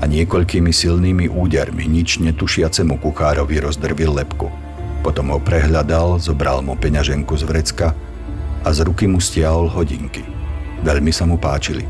a 0.00 0.08
niekoľkými 0.08 0.72
silnými 0.72 1.28
údermi 1.28 1.84
nič 1.86 2.18
netušiacemu 2.18 2.98
kuchárovi 2.98 3.60
rozdrvil 3.60 4.16
lepku. 4.16 4.48
Potom 5.00 5.32
ho 5.32 5.38
prehľadal, 5.40 6.20
zobral 6.20 6.60
mu 6.64 6.76
peňaženku 6.76 7.32
z 7.36 7.44
vrecka 7.44 7.92
a 8.64 8.68
z 8.72 8.84
ruky 8.84 9.08
mu 9.08 9.20
stiahol 9.20 9.68
hodinky. 9.68 10.24
Veľmi 10.80 11.12
sa 11.12 11.28
mu 11.28 11.36
páčili. 11.36 11.84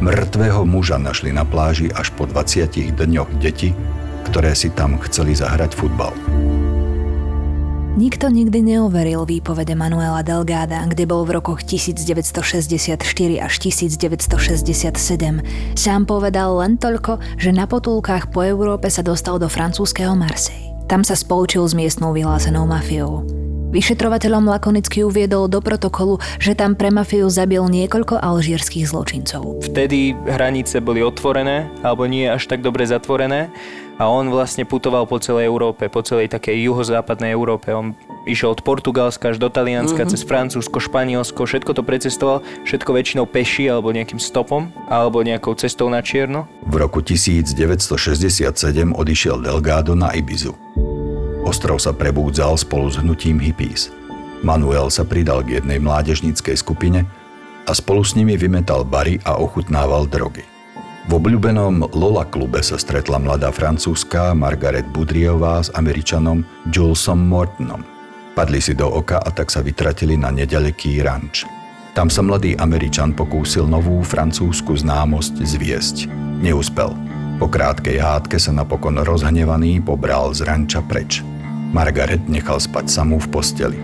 Mŕtvého 0.00 0.64
muža 0.64 0.96
našli 0.96 1.28
na 1.28 1.44
pláži 1.44 1.92
až 1.92 2.08
po 2.16 2.24
20 2.24 2.96
dňoch 2.96 3.30
deti, 3.36 3.76
ktoré 4.32 4.56
si 4.56 4.72
tam 4.72 4.96
chceli 5.04 5.36
zahrať 5.36 5.76
futbal. 5.76 6.16
Nikto 7.90 8.30
nikdy 8.30 8.62
neoveril 8.62 9.26
výpovede 9.26 9.74
Manuela 9.74 10.22
Delgáda, 10.22 10.86
kde 10.86 11.10
bol 11.10 11.26
v 11.26 11.42
rokoch 11.42 11.66
1964 11.66 13.02
až 13.42 13.54
1967. 13.58 14.94
Sám 15.74 16.06
povedal 16.06 16.54
len 16.62 16.78
toľko, 16.78 17.18
že 17.34 17.50
na 17.50 17.66
potulkách 17.66 18.30
po 18.30 18.46
Európe 18.46 18.86
sa 18.94 19.02
dostal 19.02 19.42
do 19.42 19.50
francúzského 19.50 20.14
Marseille. 20.14 20.70
Tam 20.86 21.02
sa 21.02 21.18
spolučil 21.18 21.66
s 21.66 21.74
miestnou 21.74 22.14
vyhlásenou 22.14 22.62
mafiou. 22.62 23.26
Vyšetrovateľom 23.74 24.46
lakonicky 24.46 25.02
uviedol 25.02 25.50
do 25.50 25.58
protokolu, 25.58 26.22
že 26.38 26.54
tam 26.54 26.78
pre 26.78 26.94
mafiu 26.94 27.26
zabil 27.26 27.62
niekoľko 27.66 28.22
alžírskych 28.22 28.86
zločincov. 28.86 29.66
Vtedy 29.66 30.14
hranice 30.30 30.78
boli 30.78 31.02
otvorené, 31.02 31.66
alebo 31.82 32.06
nie 32.06 32.26
až 32.26 32.46
tak 32.46 32.62
dobre 32.62 32.86
zatvorené 32.86 33.50
a 33.96 34.06
on 34.06 34.28
vlastne 34.30 34.68
putoval 34.68 35.08
po 35.08 35.18
celej 35.18 35.48
Európe, 35.48 35.90
po 35.90 36.04
celej 36.04 36.30
takej 36.30 36.68
juhozápadnej 36.70 37.32
Európe. 37.34 37.72
On 37.74 37.92
išiel 38.28 38.54
od 38.54 38.60
Portugalska 38.60 39.32
až 39.32 39.40
do 39.40 39.48
Talianska, 39.48 40.04
mm-hmm. 40.04 40.12
cez 40.12 40.22
Francúzsko, 40.24 40.78
Španielsko, 40.78 41.48
všetko 41.48 41.72
to 41.74 41.82
precestoval, 41.82 42.44
všetko 42.68 42.90
väčšinou 42.92 43.24
peši 43.26 43.68
alebo 43.68 43.90
nejakým 43.90 44.20
stopom, 44.20 44.68
alebo 44.86 45.24
nejakou 45.24 45.56
cestou 45.56 45.88
na 45.88 46.04
čierno. 46.04 46.44
V 46.64 46.76
roku 46.76 47.00
1967 47.00 48.46
odišiel 48.92 49.36
Delgado 49.40 49.96
na 49.96 50.12
Ibizu. 50.12 50.52
Ostrov 51.40 51.80
sa 51.80 51.96
prebúdzal 51.96 52.60
spolu 52.60 52.92
s 52.92 53.00
hnutím 53.00 53.40
hippies. 53.40 53.88
Manuel 54.40 54.88
sa 54.88 55.04
pridal 55.04 55.44
k 55.44 55.60
jednej 55.60 55.80
mládežníckej 55.80 56.56
skupine 56.56 57.04
a 57.68 57.72
spolu 57.76 58.00
s 58.04 58.16
nimi 58.16 58.36
vymetal 58.40 58.84
bary 58.88 59.20
a 59.24 59.36
ochutnával 59.36 60.08
drogy. 60.08 60.49
V 61.10 61.18
obľúbenom 61.18 61.90
Lola 61.98 62.22
klube 62.22 62.62
sa 62.62 62.78
stretla 62.78 63.18
mladá 63.18 63.50
francúzska 63.50 64.30
Margaret 64.30 64.86
Budriová 64.94 65.58
s 65.58 65.66
američanom 65.74 66.46
Julesom 66.70 67.18
Mortonom. 67.26 67.82
Padli 68.38 68.62
si 68.62 68.78
do 68.78 68.86
oka 68.86 69.18
a 69.18 69.26
tak 69.34 69.50
sa 69.50 69.58
vytratili 69.58 70.14
na 70.14 70.30
nedaleký 70.30 71.02
ranč. 71.02 71.42
Tam 71.98 72.06
sa 72.06 72.22
mladý 72.22 72.54
američan 72.54 73.10
pokúsil 73.10 73.66
novú 73.66 74.06
francúzsku 74.06 74.70
známosť 74.78 75.34
zviesť. 75.42 76.06
Neúspel. 76.46 76.94
Po 77.42 77.50
krátkej 77.50 77.98
hádke 77.98 78.38
sa 78.38 78.54
napokon 78.54 79.02
rozhnevaný 79.02 79.82
pobral 79.82 80.30
z 80.30 80.46
ranča 80.46 80.78
preč. 80.78 81.26
Margaret 81.74 82.22
nechal 82.30 82.62
spať 82.62 82.86
samú 82.86 83.18
v 83.18 83.34
posteli. 83.34 83.78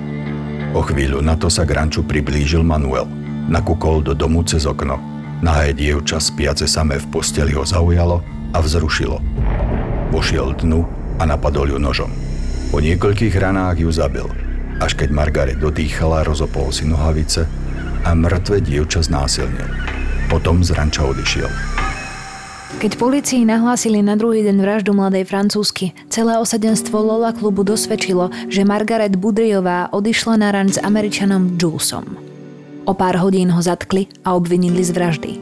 O 0.78 0.80
chvíľu 0.86 1.26
na 1.26 1.34
to 1.34 1.50
sa 1.50 1.66
k 1.66 1.74
ranču 1.74 2.06
priblížil 2.06 2.62
Manuel. 2.62 3.10
Nakúkol 3.50 4.06
do 4.06 4.14
domu 4.14 4.46
cez 4.46 4.62
okno. 4.62 5.15
Nahé 5.44 5.76
dievča 5.76 6.16
spiace 6.16 6.64
samé 6.64 6.96
v 6.96 7.06
posteli 7.12 7.52
ho 7.52 7.60
zaujalo 7.60 8.24
a 8.56 8.58
vzrušilo. 8.64 9.20
Vošiel 10.08 10.56
dnu 10.56 10.80
a 11.20 11.28
napadol 11.28 11.76
ju 11.76 11.78
nožom. 11.80 12.08
Po 12.72 12.80
niekoľkých 12.80 13.36
ranách 13.36 13.84
ju 13.84 13.90
zabil. 13.92 14.24
Až 14.80 14.96
keď 14.96 15.08
Margaret 15.12 15.58
dodýchala, 15.60 16.24
rozopol 16.24 16.72
si 16.72 16.88
nohavice 16.88 17.44
a 18.04 18.16
mŕtve 18.16 18.64
dievča 18.64 19.04
znásilnil. 19.04 19.68
Potom 20.32 20.64
z 20.64 20.72
ranča 20.72 21.04
odišiel. 21.04 21.48
Keď 22.76 22.92
policii 23.00 23.48
nahlásili 23.48 24.04
na 24.04 24.20
druhý 24.20 24.44
deň 24.44 24.56
vraždu 24.60 24.92
mladej 24.92 25.24
francúzsky, 25.24 25.96
celé 26.12 26.36
osadenstvo 26.36 27.00
Lola 27.00 27.32
klubu 27.32 27.64
dosvedčilo, 27.64 28.28
že 28.52 28.68
Margaret 28.68 29.16
Budriová 29.16 29.88
odišla 29.96 30.34
na 30.36 30.48
ran 30.52 30.68
s 30.68 30.76
američanom 30.76 31.56
Julesom. 31.56 32.25
O 32.86 32.94
pár 32.94 33.18
hodín 33.18 33.50
ho 33.50 33.58
zatkli 33.58 34.06
a 34.22 34.38
obvinili 34.38 34.78
z 34.78 34.94
vraždy. 34.94 35.32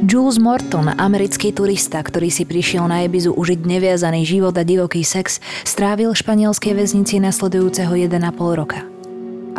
Jules 0.00 0.40
Morton, 0.40 0.88
americký 0.96 1.52
turista, 1.52 2.00
ktorý 2.00 2.32
si 2.32 2.48
prišiel 2.48 2.88
na 2.88 3.04
Ibizu 3.04 3.36
užiť 3.36 3.68
neviazaný 3.68 4.24
život 4.24 4.56
a 4.56 4.64
divoký 4.64 5.04
sex, 5.04 5.44
strávil 5.68 6.16
v 6.16 6.20
španielskej 6.24 6.72
väznici 6.72 7.20
nasledujúceho 7.20 7.92
1,5 7.92 8.16
roka. 8.56 8.80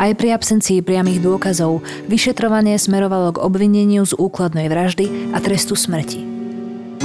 Aj 0.02 0.10
pri 0.18 0.34
absencii 0.34 0.82
priamých 0.82 1.22
dôkazov 1.22 1.86
vyšetrovanie 2.10 2.74
smerovalo 2.74 3.38
k 3.38 3.42
obvineniu 3.46 4.02
z 4.02 4.18
úkladnej 4.18 4.66
vraždy 4.66 5.30
a 5.30 5.38
trestu 5.38 5.78
smrti. 5.78 6.26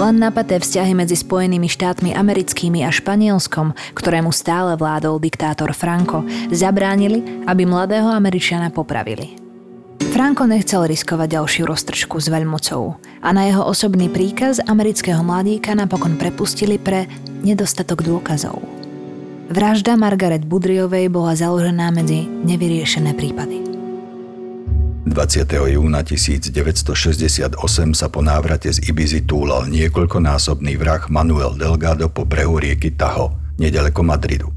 Len 0.01 0.17
napaté 0.17 0.57
vzťahy 0.57 0.97
medzi 0.97 1.13
Spojenými 1.13 1.69
štátmi 1.69 2.17
americkými 2.17 2.81
a 2.85 2.89
Španielskom, 2.89 3.77
ktorému 3.93 4.33
stále 4.33 4.73
vládol 4.73 5.21
diktátor 5.21 5.77
Franco, 5.77 6.25
zabránili, 6.49 7.45
aby 7.45 7.69
mladého 7.69 8.09
Američana 8.09 8.73
popravili. 8.73 9.46
Franco 10.17 10.49
nechcel 10.49 10.89
riskovať 10.89 11.37
ďalšiu 11.37 11.63
roztržku 11.69 12.17
s 12.17 12.27
veľmocou 12.29 12.97
a 13.21 13.29
na 13.33 13.45
jeho 13.45 13.61
osobný 13.61 14.09
príkaz 14.09 14.57
amerického 14.65 15.21
mladíka 15.21 15.77
napokon 15.77 16.17
prepustili 16.17 16.81
pre 16.81 17.05
nedostatok 17.45 18.01
dôkazov. 18.01 18.57
Vražda 19.47 19.95
Margaret 19.95 20.43
Budriovej 20.43 21.07
bola 21.07 21.37
založená 21.37 21.93
medzi 21.93 22.25
nevyriešené 22.27 23.13
prípady. 23.13 23.63
20. 25.07 25.47
júna 25.71 26.03
1968 26.03 27.55
sa 27.95 28.07
po 28.11 28.19
návrate 28.19 28.73
z 28.73 28.91
Ibizy 28.91 29.23
túlal 29.23 29.71
niekoľkonásobný 29.71 30.75
vrah 30.75 31.05
Manuel 31.07 31.55
Delgado 31.55 32.11
po 32.11 32.27
brehu 32.27 32.59
rieky 32.59 32.91
Taho, 32.91 33.31
nedaleko 33.55 34.03
Madridu. 34.03 34.56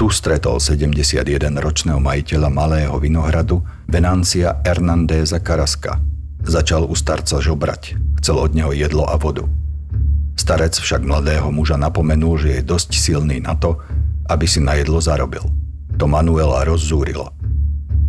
Tu 0.00 0.08
stretol 0.08 0.56
71-ročného 0.56 2.00
majiteľa 2.00 2.48
malého 2.48 2.96
vinohradu 2.96 3.60
Venancia 3.84 4.56
Hernandeza 4.64 5.44
Karaska. 5.44 6.00
Začal 6.40 6.88
u 6.88 6.96
starca 6.96 7.36
žobrať, 7.36 8.00
chcel 8.16 8.40
od 8.40 8.56
neho 8.56 8.72
jedlo 8.72 9.04
a 9.04 9.20
vodu. 9.20 9.44
Starec 10.40 10.72
však 10.72 11.04
mladého 11.04 11.52
muža 11.52 11.76
napomenul, 11.76 12.40
že 12.40 12.48
je 12.56 12.62
dosť 12.64 12.96
silný 12.96 13.44
na 13.44 13.52
to, 13.52 13.76
aby 14.32 14.48
si 14.48 14.64
na 14.64 14.80
jedlo 14.80 15.04
zarobil. 15.04 15.44
To 16.00 16.08
Manuela 16.08 16.64
rozzúrilo– 16.64 17.28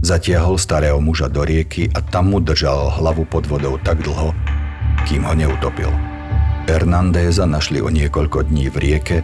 Zatiahol 0.02 0.58
starého 0.58 0.98
muža 0.98 1.30
do 1.30 1.46
rieky 1.46 1.86
a 1.94 2.02
tam 2.02 2.34
mu 2.34 2.42
držal 2.42 2.89
hlavu 2.98 3.22
pod 3.30 3.46
vodou 3.46 3.78
tak 3.86 4.02
dlho, 4.02 4.34
kým 5.06 5.22
ho 5.22 5.38
neutopil. 5.38 5.94
Hernandéza 6.66 7.46
našli 7.46 7.86
o 7.86 7.89
niekoľko 7.94 8.50
dní 8.50 8.74
v 8.74 8.78
rieke, 8.82 9.18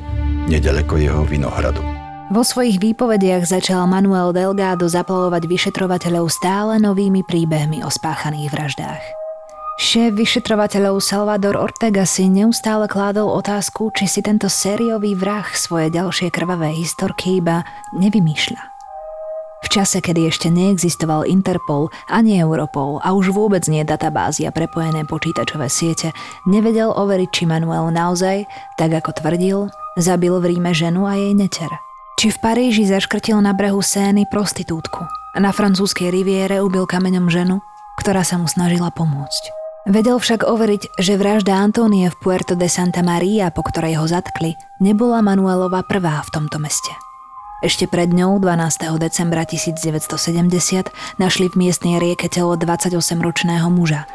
nedaleko 0.46 1.02
jeho 1.02 1.26
vinohradu. 1.26 1.97
Vo 2.28 2.44
svojich 2.44 2.84
výpovediach 2.84 3.48
začal 3.48 3.88
Manuel 3.88 4.36
Delgado 4.36 4.92
zaplavovať 4.92 5.48
vyšetrovateľov 5.48 6.28
stále 6.28 6.76
novými 6.76 7.24
príbehmi 7.24 7.88
o 7.88 7.90
spáchaných 7.90 8.52
vraždách. 8.52 9.04
Šéf 9.80 10.12
vyšetrovateľov 10.12 11.00
Salvador 11.00 11.56
Ortega 11.56 12.04
si 12.04 12.28
neustále 12.28 12.92
kládol 12.92 13.32
otázku, 13.32 13.96
či 13.96 14.12
si 14.12 14.20
tento 14.20 14.52
sériový 14.52 15.16
vrah 15.16 15.48
svoje 15.56 15.88
ďalšie 15.88 16.28
krvavé 16.28 16.76
historky 16.76 17.40
iba 17.40 17.63
nevymýšľa. 17.96 18.76
V 19.63 19.68
čase, 19.72 20.04
kedy 20.04 20.28
ešte 20.28 20.52
neexistoval 20.52 21.24
Interpol 21.32 21.88
ani 22.12 22.44
Europol 22.44 23.00
a 23.08 23.16
už 23.16 23.32
vôbec 23.32 23.63
nie 23.72 23.88
databázy 23.88 24.44
a 24.44 24.52
prepojené 24.52 25.08
počítačové 25.08 25.72
siete, 25.72 26.12
nevedel 26.44 26.92
overiť, 26.92 27.30
či 27.32 27.44
Manuel 27.48 27.88
naozaj, 27.88 28.44
tak 28.76 28.92
ako 29.00 29.16
tvrdil, 29.16 29.72
zabil 29.96 30.36
v 30.44 30.60
Ríme 30.60 30.76
ženu 30.76 31.08
a 31.08 31.16
jej 31.16 31.32
neter. 31.32 31.87
Či 32.18 32.34
v 32.34 32.42
Paríži 32.42 32.82
zaškrtil 32.90 33.38
na 33.46 33.54
brehu 33.54 33.78
Sény 33.78 34.26
prostitútku 34.26 35.06
a 35.06 35.38
na 35.38 35.54
francúzskej 35.54 36.10
riviere 36.10 36.66
ubil 36.66 36.90
kameňom 36.90 37.30
ženu, 37.30 37.62
ktorá 38.02 38.26
sa 38.26 38.42
mu 38.42 38.50
snažila 38.50 38.90
pomôcť. 38.90 39.54
Vedel 39.86 40.18
však 40.18 40.42
overiť, 40.42 40.98
že 40.98 41.14
vražda 41.14 41.62
Antónie 41.62 42.10
v 42.10 42.18
Puerto 42.18 42.58
de 42.58 42.66
Santa 42.74 43.06
Maria, 43.06 43.54
po 43.54 43.62
ktorej 43.62 44.02
ho 44.02 44.10
zatkli, 44.10 44.58
nebola 44.82 45.22
Manuelova 45.22 45.86
prvá 45.86 46.26
v 46.26 46.34
tomto 46.34 46.58
meste. 46.58 46.90
Ešte 47.62 47.86
pred 47.86 48.10
ňou, 48.10 48.42
12. 48.42 48.98
decembra 48.98 49.46
1970, 49.46 50.90
našli 51.22 51.46
v 51.54 51.56
miestnej 51.70 52.02
rieke 52.02 52.34
telo 52.34 52.58
28-ročného 52.58 53.70
muža. 53.70 54.10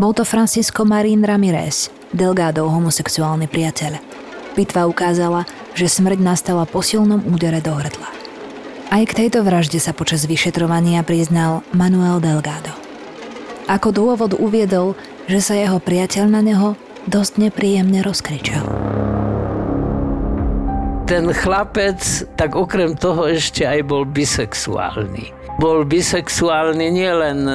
Bol 0.00 0.16
to 0.16 0.24
Francisco 0.24 0.88
Marín 0.88 1.20
Ramirez, 1.20 1.92
Delgado 2.16 2.64
homosexuálny 2.72 3.44
priateľ. 3.44 4.00
Pitva 4.56 4.88
ukázala, 4.88 5.44
že 5.72 5.88
smrť 5.88 6.18
nastala 6.20 6.64
po 6.68 6.80
silnom 6.84 7.20
údere 7.28 7.60
do 7.64 7.72
hrdla. 7.72 8.10
Aj 8.92 9.02
k 9.08 9.16
tejto 9.24 9.40
vražde 9.40 9.80
sa 9.80 9.96
počas 9.96 10.28
vyšetrovania 10.28 11.00
priznal 11.00 11.64
Manuel 11.72 12.20
Delgado. 12.20 12.76
Ako 13.66 13.88
dôvod 13.88 14.36
uviedol, 14.36 14.98
že 15.30 15.40
sa 15.40 15.56
jeho 15.56 15.80
priateľ 15.80 16.24
na 16.28 16.40
neho 16.44 16.68
dosť 17.08 17.48
nepríjemne 17.48 18.04
rozkričal 18.04 18.68
ten 21.12 21.28
chlapec, 21.28 22.00
tak 22.40 22.56
okrem 22.56 22.96
toho 22.96 23.28
ešte 23.28 23.68
aj 23.68 23.84
bol 23.84 24.08
bisexuálny 24.08 25.41
bol 25.60 25.84
bisexuálny 25.84 26.88
nielen 26.92 27.38
e, 27.44 27.54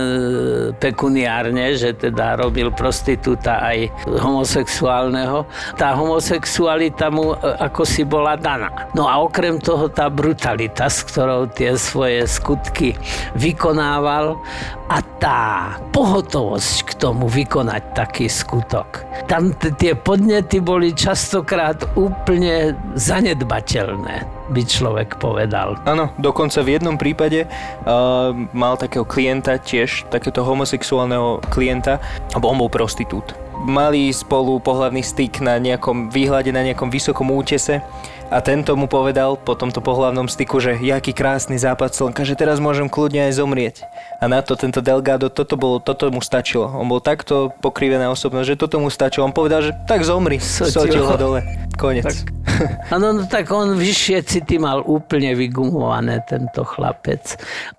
pekuniárne, 0.77 1.73
že 1.73 1.95
teda 1.97 2.37
robil 2.37 2.69
prostitúta 2.73 3.61
aj 3.63 3.89
homosexuálneho. 4.05 5.47
Tá 5.79 5.97
homosexualita 5.97 7.09
mu 7.09 7.33
e, 7.33 7.37
ako 7.57 7.81
si 7.87 8.05
bola 8.05 8.37
daná. 8.37 8.91
No 8.93 9.09
a 9.09 9.21
okrem 9.21 9.57
toho 9.57 9.89
tá 9.89 10.11
brutalita, 10.11 10.89
s 10.89 11.01
ktorou 11.07 11.49
tie 11.49 11.73
svoje 11.79 12.25
skutky 12.29 12.93
vykonával 13.33 14.37
a 14.87 15.03
tá 15.19 15.75
pohotovosť 15.91 16.75
k 16.87 16.91
tomu 16.95 17.27
vykonať 17.27 17.83
taký 17.91 18.31
skutok. 18.31 19.03
Tam 19.27 19.51
t- 19.51 19.75
tie 19.75 19.91
podnety 19.91 20.63
boli 20.63 20.95
častokrát 20.95 21.83
úplne 21.99 22.71
zanedbateľné 22.95 24.39
by 24.47 24.63
človek 24.63 25.19
povedal. 25.19 25.75
Áno, 25.83 26.15
dokonca 26.15 26.63
v 26.63 26.79
jednom 26.79 26.95
prípade 26.95 27.43
uh, 27.43 28.31
mal 28.55 28.79
takého 28.79 29.03
klienta 29.03 29.59
tiež, 29.59 30.07
takéto 30.07 30.39
homosexuálneho 30.39 31.43
klienta, 31.51 31.99
alebo 32.31 32.47
on 32.47 32.57
bol 32.63 32.71
prostitút. 32.71 33.35
mali 33.65 34.13
spolu 34.13 34.61
pohlavný 34.61 35.01
styk 35.01 35.41
na 35.41 35.57
nejakom 35.57 36.13
výhľade, 36.13 36.53
na 36.53 36.61
nejakom 36.61 36.93
vysokom 36.93 37.33
útese 37.33 37.81
a 38.27 38.43
tento 38.43 38.75
mu 38.75 38.91
povedal 38.91 39.39
po 39.39 39.55
tomto 39.55 39.79
pohlavnom 39.79 40.27
styku, 40.27 40.59
že 40.59 40.75
jaký 40.83 41.15
krásny 41.15 41.55
západ 41.55 41.95
slnka, 41.95 42.27
že 42.27 42.35
teraz 42.35 42.59
môžem 42.59 42.91
kľudne 42.91 43.31
aj 43.31 43.39
zomrieť. 43.39 43.75
A 44.19 44.27
na 44.27 44.43
to 44.43 44.59
tento 44.59 44.83
Delgado, 44.83 45.31
toto, 45.31 45.55
bolo, 45.55 45.79
toto 45.79 46.11
mu 46.11 46.19
stačilo. 46.19 46.67
On 46.67 46.89
bol 46.91 46.99
takto 46.99 47.55
pokrivená 47.63 48.11
osobnosť, 48.11 48.47
že 48.51 48.59
toto 48.59 48.83
mu 48.83 48.91
stačilo. 48.91 49.23
On 49.23 49.35
povedal, 49.35 49.63
že 49.63 49.71
tak 49.87 50.03
zomri, 50.03 50.43
sotil 50.43 51.07
ho 51.07 51.15
dole. 51.15 51.39
Konec. 51.79 52.27
Áno, 52.89 53.13
no 53.13 53.23
tak 53.29 53.53
on 53.53 53.77
vyššie 53.77 54.25
city 54.25 54.57
mal 54.57 54.81
úplne 54.81 55.37
vygumované, 55.37 56.25
tento 56.25 56.65
chlapec. 56.65 57.37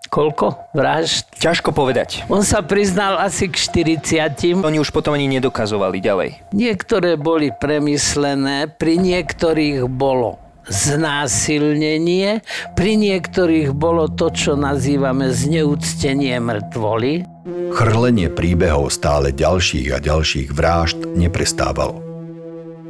Koľko 0.09 0.73
vražd? 0.73 1.29
Ťažko 1.37 1.75
povedať. 1.77 2.25
On 2.33 2.41
sa 2.41 2.65
priznal 2.65 3.21
asi 3.21 3.53
k 3.53 3.59
40. 4.01 4.65
Oni 4.65 4.81
už 4.81 4.89
potom 4.89 5.13
ani 5.13 5.29
nedokazovali 5.29 6.01
ďalej. 6.01 6.31
Niektoré 6.57 7.21
boli 7.21 7.53
premyslené, 7.53 8.73
pri 8.73 8.97
niektorých 8.97 9.85
bolo 9.85 10.38
znásilnenie, 10.69 12.45
pri 12.77 12.93
niektorých 12.97 13.73
bolo 13.73 14.09
to, 14.09 14.29
čo 14.33 14.55
nazývame 14.55 15.33
zneúctenie 15.33 16.37
mŕtvoly. 16.41 17.25
Chrlenie 17.73 18.29
príbehov 18.29 18.93
stále 18.93 19.33
ďalších 19.33 19.89
a 19.93 19.99
ďalších 19.99 20.49
vražd 20.53 21.17
neprestávalo. 21.17 22.01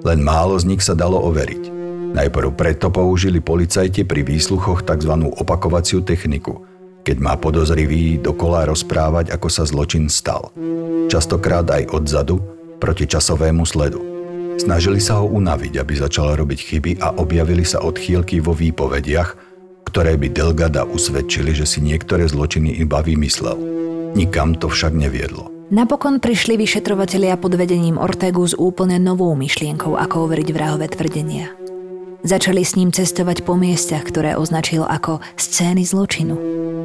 Len 0.03 0.23
málo 0.23 0.59
z 0.59 0.69
nich 0.71 0.83
sa 0.83 0.95
dalo 0.95 1.19
overiť. 1.27 1.79
Najprv 2.15 2.57
preto 2.57 2.89
použili 2.89 3.39
policajti 3.39 4.03
pri 4.03 4.25
výsluchoch 4.25 4.83
tzv. 4.87 5.13
opakovaciu 5.39 6.01
techniku, 6.03 6.65
keď 7.05 7.17
má 7.21 7.35
podozrivý 7.37 8.19
dokola 8.19 8.67
rozprávať, 8.69 9.31
ako 9.31 9.49
sa 9.53 9.69
zločin 9.69 10.09
stal. 10.09 10.51
Častokrát 11.09 11.69
aj 11.69 11.93
odzadu, 11.93 12.41
proti 12.79 13.05
časovému 13.11 13.67
sledu. 13.67 14.18
Snažili 14.59 14.99
sa 14.99 15.23
ho 15.23 15.27
unaviť, 15.31 15.79
aby 15.79 15.93
začal 15.95 16.35
robiť 16.35 16.59
chyby 16.59 16.93
a 16.99 17.15
objavili 17.17 17.63
sa 17.63 17.79
odchýlky 17.81 18.43
vo 18.43 18.53
výpovediach, 18.53 19.31
ktoré 19.87 20.19
by 20.21 20.29
Delgada 20.29 20.85
usvedčili, 20.85 21.57
že 21.57 21.65
si 21.65 21.81
niektoré 21.81 22.29
zločiny 22.29 22.77
iba 22.83 23.01
vymyslel. 23.01 23.57
Nikam 24.13 24.59
to 24.59 24.69
však 24.69 24.93
neviedlo. 24.93 25.49
Napokon 25.69 26.17
prišli 26.17 26.57
vyšetrovatelia 26.57 27.37
pod 27.37 27.53
vedením 27.53 28.01
Ortegu 28.01 28.41
s 28.41 28.57
úplne 28.57 28.97
novou 28.97 29.37
myšlienkou, 29.37 30.01
ako 30.01 30.29
overiť 30.29 30.49
vrahové 30.53 30.89
tvrdenia. 30.89 31.68
Začali 32.19 32.67
s 32.67 32.75
ním 32.75 32.91
cestovať 32.91 33.47
po 33.47 33.55
miestach, 33.55 34.03
ktoré 34.03 34.35
označil 34.35 34.83
ako 34.83 35.23
scény 35.39 35.87
zločinu. 35.87 36.35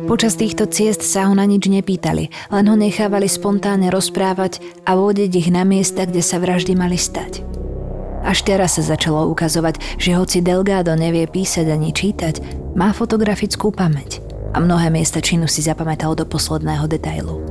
Počas 0.05 0.37
týchto 0.37 0.69
ciest 0.69 1.01
sa 1.01 1.25
ho 1.25 1.33
na 1.33 1.49
nič 1.49 1.65
nepýtali, 1.65 2.29
len 2.53 2.65
ho 2.69 2.75
nechávali 2.77 3.25
spontánne 3.25 3.89
rozprávať 3.89 4.61
a 4.85 4.93
vodiť 4.93 5.31
ich 5.33 5.49
na 5.49 5.65
miesta, 5.65 6.05
kde 6.05 6.21
sa 6.21 6.37
vraždy 6.37 6.77
mali 6.77 7.01
stať. 7.01 7.41
Až 8.23 8.45
teraz 8.45 8.77
sa 8.77 8.85
začalo 8.85 9.25
ukazovať, 9.33 9.99
že 9.99 10.15
hoci 10.15 10.39
Delgado 10.39 10.93
nevie 10.93 11.25
písať 11.25 11.65
ani 11.65 11.91
čítať, 11.91 12.39
má 12.77 12.93
fotografickú 12.93 13.73
pamäť 13.73 14.21
a 14.53 14.61
mnohé 14.61 14.93
miesta 14.93 15.17
činu 15.17 15.49
si 15.49 15.65
zapamätal 15.65 16.13
do 16.13 16.29
posledného 16.29 16.85
detailu. 16.85 17.41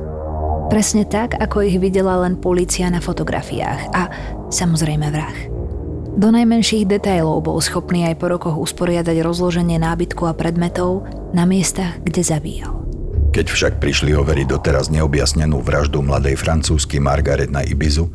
Presne 0.71 1.03
tak, 1.03 1.35
ako 1.35 1.67
ich 1.67 1.77
videla 1.77 2.23
len 2.23 2.39
policia 2.39 2.87
na 2.87 3.03
fotografiách 3.03 3.91
a 3.91 4.07
samozrejme 4.49 5.11
vrah. 5.11 5.52
Do 6.13 6.29
najmenších 6.29 6.85
detailov 6.85 7.49
bol 7.49 7.57
schopný 7.57 8.05
aj 8.05 8.21
po 8.21 8.29
rokoch 8.29 8.53
usporiadať 8.53 9.17
rozloženie 9.25 9.81
nábytku 9.81 10.29
a 10.29 10.37
predmetov 10.37 11.09
na 11.33 11.49
miestach, 11.49 11.97
kde 12.05 12.21
zabíjal. 12.21 12.85
Keď 13.33 13.49
však 13.49 13.73
prišli 13.81 14.13
overiť 14.13 14.45
doteraz 14.45 14.93
neobjasnenú 14.93 15.65
vraždu 15.65 16.05
mladej 16.05 16.37
francúzsky 16.37 17.01
Margaret 17.01 17.49
na 17.49 17.65
Ibizu, 17.65 18.05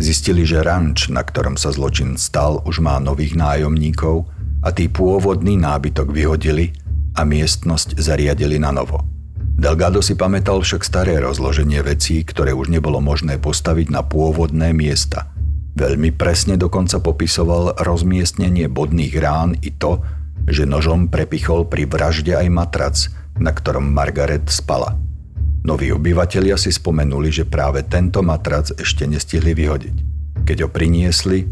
zistili, 0.00 0.48
že 0.48 0.64
ranč, 0.64 1.12
na 1.12 1.20
ktorom 1.20 1.60
sa 1.60 1.76
zločin 1.76 2.16
stal, 2.16 2.64
už 2.64 2.80
má 2.80 2.96
nových 2.96 3.36
nájomníkov 3.36 4.24
a 4.64 4.72
tí 4.72 4.88
pôvodný 4.88 5.60
nábytok 5.60 6.08
vyhodili 6.08 6.72
a 7.12 7.28
miestnosť 7.28 8.00
zariadili 8.00 8.56
na 8.56 8.72
novo. 8.72 9.04
Delgado 9.60 10.00
si 10.00 10.16
pamätal 10.16 10.64
však 10.64 10.80
staré 10.80 11.20
rozloženie 11.20 11.84
vecí, 11.84 12.24
ktoré 12.24 12.56
už 12.56 12.72
nebolo 12.72 13.04
možné 13.04 13.36
postaviť 13.36 13.92
na 13.92 14.00
pôvodné 14.00 14.72
miesta. 14.72 15.35
Veľmi 15.76 16.08
presne 16.16 16.56
dokonca 16.56 17.04
popisoval 17.04 17.76
rozmiestnenie 17.76 18.64
bodných 18.72 19.12
rán 19.20 19.60
i 19.60 19.68
to, 19.68 20.00
že 20.48 20.64
nožom 20.64 21.12
prepichol 21.12 21.68
pri 21.68 21.84
vražde 21.84 22.32
aj 22.32 22.48
matrac, 22.48 22.96
na 23.36 23.52
ktorom 23.52 23.84
Margaret 23.84 24.48
spala. 24.48 24.96
Noví 25.68 25.92
obyvatelia 25.92 26.56
si 26.56 26.72
spomenuli, 26.72 27.28
že 27.28 27.44
práve 27.44 27.84
tento 27.84 28.24
matrac 28.24 28.72
ešte 28.80 29.04
nestihli 29.04 29.52
vyhodiť. 29.52 29.96
Keď 30.48 30.64
ho 30.64 30.68
priniesli, 30.72 31.44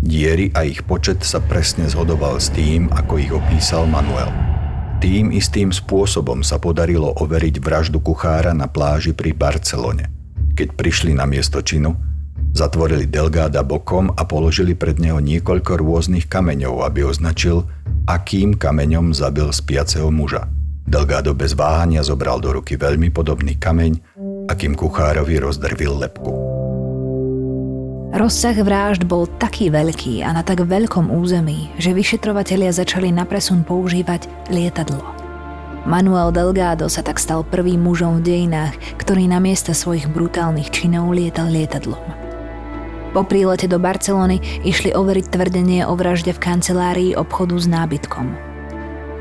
diery 0.00 0.56
a 0.56 0.64
ich 0.64 0.80
počet 0.80 1.20
sa 1.20 1.44
presne 1.44 1.84
zhodoval 1.84 2.40
s 2.40 2.48
tým, 2.56 2.88
ako 2.96 3.12
ich 3.20 3.28
opísal 3.28 3.84
Manuel. 3.84 4.32
Tým 5.04 5.36
istým 5.36 5.68
spôsobom 5.68 6.40
sa 6.40 6.56
podarilo 6.56 7.12
overiť 7.12 7.60
vraždu 7.60 8.00
kuchára 8.00 8.56
na 8.56 8.72
pláži 8.72 9.12
pri 9.12 9.36
Barcelone. 9.36 10.08
Keď 10.56 10.72
prišli 10.72 11.12
na 11.12 11.28
miesto 11.28 11.60
činu, 11.60 12.15
zatvorili 12.56 13.04
Delgáda 13.04 13.60
bokom 13.60 14.08
a 14.16 14.24
položili 14.24 14.72
pred 14.72 14.96
neho 14.96 15.20
niekoľko 15.20 15.80
rôznych 15.84 16.24
kameňov, 16.26 16.84
aby 16.88 17.04
označil, 17.04 17.68
akým 18.08 18.56
kameňom 18.56 19.12
zabil 19.12 19.52
spiaceho 19.52 20.08
muža. 20.08 20.48
Delgado 20.86 21.34
bez 21.34 21.52
váhania 21.58 22.00
zobral 22.06 22.38
do 22.38 22.54
ruky 22.54 22.78
veľmi 22.78 23.10
podobný 23.10 23.58
kameň, 23.58 23.98
akým 24.46 24.78
kuchárovi 24.78 25.42
rozdrvil 25.42 25.98
lepku. 25.98 26.30
Rozsah 28.16 28.56
vražd 28.56 29.04
bol 29.04 29.26
taký 29.26 29.68
veľký 29.68 30.24
a 30.24 30.32
na 30.32 30.40
tak 30.40 30.64
veľkom 30.64 31.12
území, 31.12 31.74
že 31.76 31.92
vyšetrovatelia 31.92 32.72
začali 32.72 33.12
na 33.12 33.28
presun 33.28 33.66
používať 33.66 34.30
lietadlo. 34.48 35.04
Manuel 35.84 36.32
Delgado 36.32 36.88
sa 36.88 37.04
tak 37.04 37.20
stal 37.20 37.46
prvým 37.46 37.78
mužom 37.82 38.18
v 38.18 38.26
dejinách, 38.26 38.74
ktorý 38.98 39.30
na 39.30 39.38
miesta 39.38 39.70
svojich 39.70 40.10
brutálnych 40.10 40.72
činov 40.72 41.12
lietal 41.12 41.46
lietadlom. 41.46 42.25
Po 43.16 43.24
prílete 43.24 43.64
do 43.64 43.80
Barcelony 43.80 44.44
išli 44.60 44.92
overiť 44.92 45.32
tvrdenie 45.32 45.88
o 45.88 45.96
vražde 45.96 46.36
v 46.36 46.42
kancelárii 46.52 47.16
obchodu 47.16 47.56
s 47.56 47.64
nábytkom. 47.64 48.28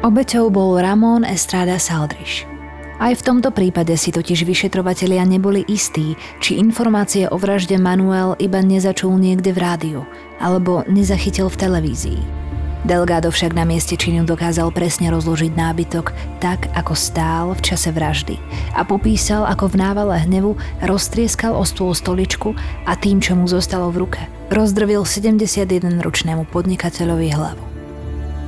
Obeťou 0.04 0.52
bol 0.52 0.84
Ramón 0.84 1.24
Estrada 1.24 1.80
Saldriš– 1.80 2.44
aj 2.96 3.20
v 3.20 3.26
tomto 3.28 3.52
prípade 3.52 3.92
si 4.00 4.16
totiž 4.16 4.48
vyšetrovatelia 4.48 5.28
neboli 5.28 5.68
istí, 5.68 6.16
či 6.40 6.56
informácie 6.56 7.28
o 7.28 7.36
vražde 7.36 7.76
Manuel 7.76 8.40
iba 8.40 8.64
nezačul 8.64 9.20
niekde 9.20 9.52
v 9.52 9.60
rádiu, 9.60 10.02
alebo 10.40 10.88
nezachytil 10.88 11.52
v 11.52 11.60
televízii. 11.60 12.45
Delgado 12.86 13.34
však 13.34 13.58
na 13.58 13.65
mieste 13.65 13.98
činu 13.98 14.30
dokázal 14.30 14.69
presne 14.69 15.10
rozložiť 15.10 15.58
nábytok 15.58 16.13
tak, 16.38 16.69
ako 16.78 16.93
stál 16.93 17.58
v 17.58 17.62
čase 17.65 17.89
vraždy 17.89 18.38
a 18.78 18.86
popísal, 18.86 19.41
ako 19.50 19.74
v 19.74 19.82
návale 19.82 20.21
hnevu 20.21 20.54
roztrieskal 20.86 21.58
o 21.58 21.65
stôl 21.65 21.98
stoličku 21.98 22.54
a 22.86 22.93
tým, 22.93 23.17
čo 23.17 23.34
mu 23.34 23.50
zostalo 23.50 23.89
v 23.89 24.06
ruke, 24.06 24.21
rozdrvil 24.54 25.02
71-ročnému 25.02 26.45
podnikateľovi 26.54 27.28
hlavu. 27.34 27.65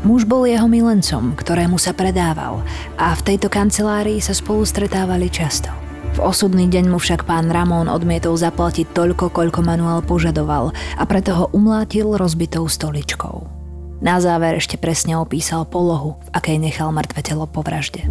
Muž 0.06 0.30
bol 0.30 0.46
jeho 0.46 0.70
milencom, 0.70 1.34
ktorému 1.34 1.82
sa 1.82 1.98
predával 1.98 2.62
a 3.02 3.18
v 3.18 3.26
tejto 3.34 3.50
kancelárii 3.50 4.22
sa 4.22 4.38
spolu 4.38 4.62
stretávali 4.70 5.34
často. 5.34 5.74
V 6.14 6.22
osudný 6.22 6.70
deň 6.70 6.94
mu 6.94 7.02
však 7.02 7.26
pán 7.26 7.50
Ramón 7.50 7.90
odmietol 7.90 8.38
zaplatiť 8.38 8.94
toľko, 8.94 9.34
koľko 9.34 9.66
Manuel 9.66 10.06
požadoval 10.06 10.78
a 10.94 11.04
preto 11.10 11.34
ho 11.34 11.46
umlátil 11.58 12.14
rozbitou 12.14 12.70
stoličkou. 12.70 13.57
Na 13.98 14.22
záver 14.22 14.62
ešte 14.62 14.78
presne 14.78 15.18
opísal 15.18 15.66
polohu, 15.66 16.22
v 16.30 16.30
akej 16.38 16.58
nechal 16.62 16.94
mŕtve 16.94 17.26
telo 17.26 17.50
po 17.50 17.66
vražde. 17.66 18.06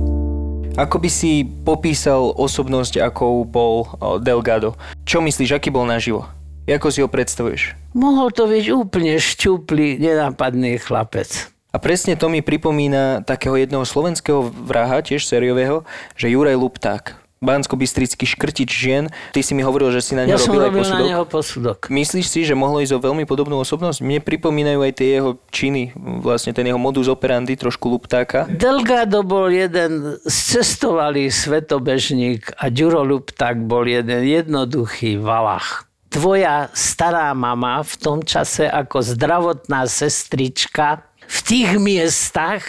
Ako 0.75 0.99
by 0.99 1.07
si 1.07 1.47
popísal 1.47 2.35
osobnosť, 2.35 2.99
akou 3.01 3.47
bol 3.47 3.87
Delgado? 4.19 4.75
Čo 5.07 5.23
myslíš, 5.23 5.55
aký 5.55 5.71
bol 5.71 5.87
naživo? 5.87 6.27
Ako 6.67 6.91
si 6.91 7.01
ho 7.01 7.09
predstavuješ? 7.09 7.79
Mohol 7.95 8.35
to 8.35 8.51
byť 8.51 8.65
úplne 8.75 9.15
šťuplý, 9.15 10.03
nenápadný 10.03 10.83
chlapec. 10.83 11.55
A 11.71 11.79
presne 11.79 12.19
to 12.19 12.27
mi 12.27 12.43
pripomína 12.43 13.23
takého 13.23 13.55
jedného 13.55 13.87
slovenského 13.87 14.43
vraha, 14.51 15.07
tiež 15.07 15.23
sériového, 15.23 15.87
že 16.19 16.35
Juraj 16.35 16.59
Lupták. 16.59 17.15
Bansko-Bystrický 17.47 18.27
škrtič 18.27 18.67
žien. 18.67 19.07
Ty 19.31 19.41
si 19.47 19.55
mi 19.55 19.63
hovoril, 19.63 19.95
že 19.95 20.03
si 20.03 20.19
na 20.19 20.27
neho 20.27 20.35
ja 20.35 20.43
robil, 20.43 20.67
aj 20.67 20.75
posudok. 20.75 20.99
na 20.99 21.07
neho 21.07 21.25
posudok. 21.25 21.79
Myslíš 21.87 22.27
si, 22.27 22.41
že 22.43 22.59
mohlo 22.59 22.83
ísť 22.83 22.99
o 22.99 23.01
veľmi 23.01 23.23
podobnú 23.23 23.63
osobnosť? 23.63 24.03
Mne 24.03 24.19
pripomínajú 24.19 24.83
aj 24.83 24.93
tie 24.99 25.09
jeho 25.23 25.39
činy, 25.55 25.95
vlastne 26.21 26.51
ten 26.51 26.67
jeho 26.67 26.81
modus 26.81 27.07
operandi, 27.07 27.55
trošku 27.55 27.87
Luptáka. 27.87 28.51
Delgado 28.51 29.23
bol 29.23 29.55
jeden 29.55 30.19
cestovalý 30.27 31.31
svetobežník 31.31 32.59
a 32.59 32.67
Ďuro 32.67 33.07
Lupták 33.07 33.55
bol 33.63 33.87
jeden 33.87 34.27
jednoduchý 34.27 35.23
valach. 35.23 35.87
Tvoja 36.11 36.73
stará 36.73 37.37
mama 37.37 37.85
v 37.85 37.95
tom 38.01 38.19
čase 38.25 38.65
ako 38.65 39.05
zdravotná 39.05 39.85
sestrička 39.85 41.05
v 41.27 41.39
tých 41.43 41.71
miestach 41.77 42.63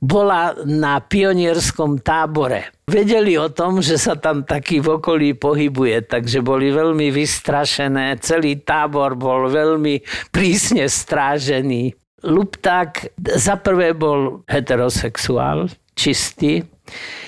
bola 0.00 0.56
na 0.64 0.98
pionierskom 1.02 2.00
tábore. 2.00 2.72
Vedeli 2.86 3.34
o 3.34 3.50
tom, 3.50 3.82
že 3.82 3.98
sa 3.98 4.14
tam 4.14 4.46
taký 4.46 4.78
v 4.78 5.02
okolí 5.02 5.34
pohybuje, 5.34 6.06
takže 6.06 6.38
boli 6.40 6.70
veľmi 6.70 7.10
vystrašené. 7.10 8.16
Celý 8.22 8.62
tábor 8.62 9.18
bol 9.18 9.50
veľmi 9.50 10.00
prísne 10.30 10.86
strážený. 10.86 11.92
Lupták 12.26 13.10
za 13.18 13.58
prvé 13.58 13.92
bol 13.92 14.46
heterosexuál, 14.46 15.68
čistý. 15.98 16.62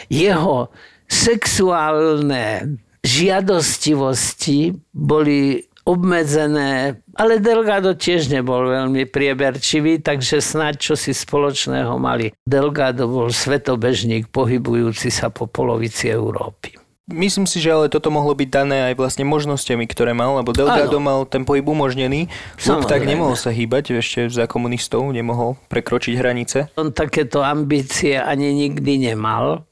Jeho 0.07 0.71
sexuálne 1.11 2.79
žiadostivosti 3.03 4.75
boli 4.91 5.68
obmedzené, 5.89 7.01
ale 7.17 7.41
Delgado 7.41 7.97
tiež 7.97 8.29
nebol 8.29 8.69
veľmi 8.69 9.09
prieberčivý, 9.09 10.05
takže 10.05 10.45
snáď 10.45 10.93
čo 10.93 10.95
si 11.01 11.17
spoločného 11.17 11.97
mali. 11.97 12.37
Delgado 12.45 13.09
bol 13.09 13.33
svetobežník 13.33 14.29
pohybujúci 14.29 15.09
sa 15.09 15.33
po 15.33 15.49
polovici 15.49 16.13
Európy. 16.13 16.77
Myslím 17.09 17.49
si, 17.49 17.57
že 17.57 17.73
ale 17.73 17.89
toto 17.89 18.13
mohlo 18.13 18.37
byť 18.37 18.49
dané 18.53 18.93
aj 18.93 19.01
vlastne 19.01 19.25
možnosťami, 19.25 19.89
ktoré 19.89 20.13
mal, 20.13 20.45
lebo 20.45 20.53
Delgado 20.53 21.01
mal 21.01 21.25
ten 21.25 21.49
pohyb 21.49 21.65
umožnený. 21.65 22.29
Lup 22.69 22.85
tak 22.85 23.09
nemohol 23.09 23.33
sa 23.33 23.49
hýbať, 23.49 23.97
ešte 23.97 24.29
za 24.29 24.45
komunistov 24.45 25.09
nemohol 25.09 25.57
prekročiť 25.73 26.15
hranice. 26.21 26.69
On 26.77 26.93
takéto 26.93 27.41
ambície 27.41 28.21
ani 28.21 28.53
nikdy 28.53 29.09
nemal 29.09 29.65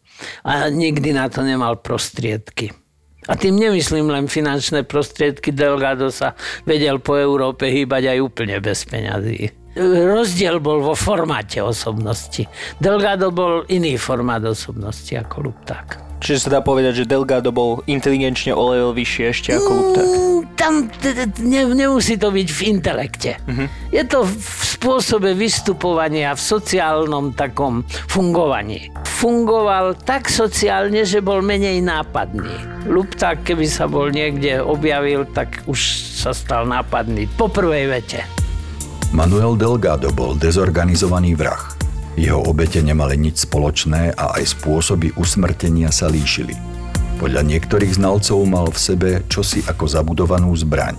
a 0.49 0.73
nikdy 0.73 1.13
na 1.13 1.29
to 1.29 1.45
nemal 1.45 1.77
prostriedky. 1.77 2.73
A 3.27 3.35
tým 3.35 3.59
nemyslím 3.59 4.07
len 4.07 4.31
finančné 4.31 4.87
prostriedky. 4.87 5.51
Delgado 5.51 6.15
sa 6.15 6.39
vedel 6.63 7.03
po 7.03 7.19
Európe 7.19 7.67
hýbať 7.67 8.15
aj 8.15 8.19
úplne 8.23 8.57
bez 8.63 8.87
peňazí. 8.87 9.51
Rozdiel 9.77 10.57
bol 10.63 10.81
vo 10.81 10.95
formáte 10.97 11.61
osobnosti. 11.61 12.49
Delgado 12.81 13.29
bol 13.29 13.69
iný 13.69 14.01
formát 14.01 14.41
osobnosti 14.41 15.13
ako 15.13 15.53
Lupták. 15.53 16.06
Čiže 16.17 16.49
sa 16.49 16.59
dá 16.59 16.61
povedať, 16.65 17.05
že 17.05 17.05
Delgado 17.05 17.53
bol 17.53 17.85
inteligenčne 17.85 18.57
o 18.57 18.73
level 18.73 18.97
vyššie 18.97 19.25
ešte 19.29 19.51
ako 19.53 19.71
Lupták. 19.71 20.07
Mm, 20.09 20.41
Tam 20.57 20.75
t- 20.89 21.13
t- 21.13 21.45
ne, 21.45 21.69
nemusí 21.69 22.17
to 22.17 22.33
byť 22.33 22.49
v 22.49 22.61
intelekte. 22.73 23.37
Je 23.93 24.03
to 24.09 24.25
v 24.25 24.33
spôsobe 24.65 25.37
vystupovania, 25.37 26.33
v 26.33 26.41
sociálnom 26.41 27.37
takom 27.37 27.85
fungovaní. 28.09 28.89
Fungoval 29.05 30.01
tak 30.01 30.33
sociálne, 30.33 31.05
že 31.05 31.21
bol 31.21 31.45
menej 31.45 31.85
nápadný. 31.85 32.49
Lupták, 32.89 33.45
keby 33.45 33.69
sa 33.69 33.85
bol 33.85 34.09
niekde 34.09 34.57
objavil, 34.57 35.29
tak 35.29 35.69
už 35.69 35.79
sa 36.17 36.33
stal 36.33 36.65
nápadný 36.65 37.29
po 37.37 37.53
prvej 37.53 37.93
vete. 37.93 38.25
Manuel 39.13 39.55
Delgado 39.55 40.09
bol 40.17 40.33
dezorganizovaný 40.35 41.37
vrah. 41.37 41.76
Jeho 42.17 42.41
obete 42.49 42.81
nemali 42.81 43.21
nič 43.21 43.45
spoločné 43.45 44.17
a 44.17 44.41
aj 44.41 44.57
spôsoby 44.57 45.13
usmrtenia 45.21 45.93
sa 45.93 46.09
líšili. 46.09 46.57
Podľa 47.21 47.45
niektorých 47.45 47.97
znalcov 47.97 48.41
mal 48.49 48.69
v 48.73 48.79
sebe 48.81 49.11
čosi 49.29 49.61
ako 49.69 49.85
zabudovanú 49.85 50.53
zbraň. 50.57 50.97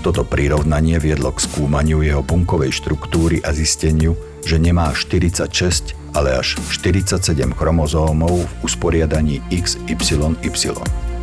Toto 0.00 0.24
prirovnanie 0.24 1.00
viedlo 1.00 1.32
k 1.32 1.44
skúmaniu 1.44 2.04
jeho 2.04 2.20
bunkovej 2.20 2.72
štruktúry 2.80 3.40
a 3.44 3.52
zisteniu, 3.52 4.16
že 4.44 4.60
nemá 4.60 4.92
46, 4.92 5.96
ale 6.12 6.36
až 6.36 6.60
47 6.68 7.32
chromozómov 7.56 8.44
v 8.44 8.52
usporiadaní 8.64 9.40
XYY. 9.48 10.76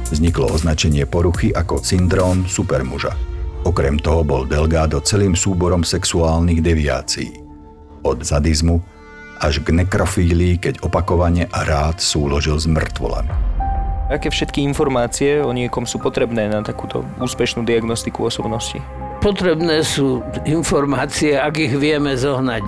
Vzniklo 0.10 0.50
označenie 0.50 1.06
poruchy 1.06 1.54
ako 1.54 1.82
syndróm 1.82 2.46
supermuža. 2.50 3.14
Okrem 3.62 4.02
toho 4.02 4.26
bol 4.26 4.50
Delgado 4.50 5.02
celým 5.06 5.38
súborom 5.38 5.86
sexuálnych 5.86 6.66
deviácií. 6.66 7.30
Od 8.02 8.18
zadizmu 8.26 8.82
až 9.42 9.66
k 9.66 9.74
nekrofílii, 9.74 10.62
keď 10.62 10.86
opakovane 10.86 11.50
a 11.50 11.66
rád 11.66 11.98
súložil 11.98 12.62
s 12.62 12.70
mŕtvolami. 12.70 13.34
Aké 14.12 14.28
všetky 14.28 14.60
informácie 14.68 15.40
o 15.40 15.56
niekom 15.56 15.88
sú 15.88 15.96
potrebné 15.96 16.52
na 16.52 16.60
takúto 16.60 17.08
úspešnú 17.18 17.64
diagnostiku 17.64 18.28
osobnosti? 18.28 18.84
Potrebné 19.24 19.88
sú 19.88 20.20
informácie, 20.44 21.40
ak 21.40 21.56
ich 21.56 21.74
vieme 21.78 22.20
zohnať 22.20 22.66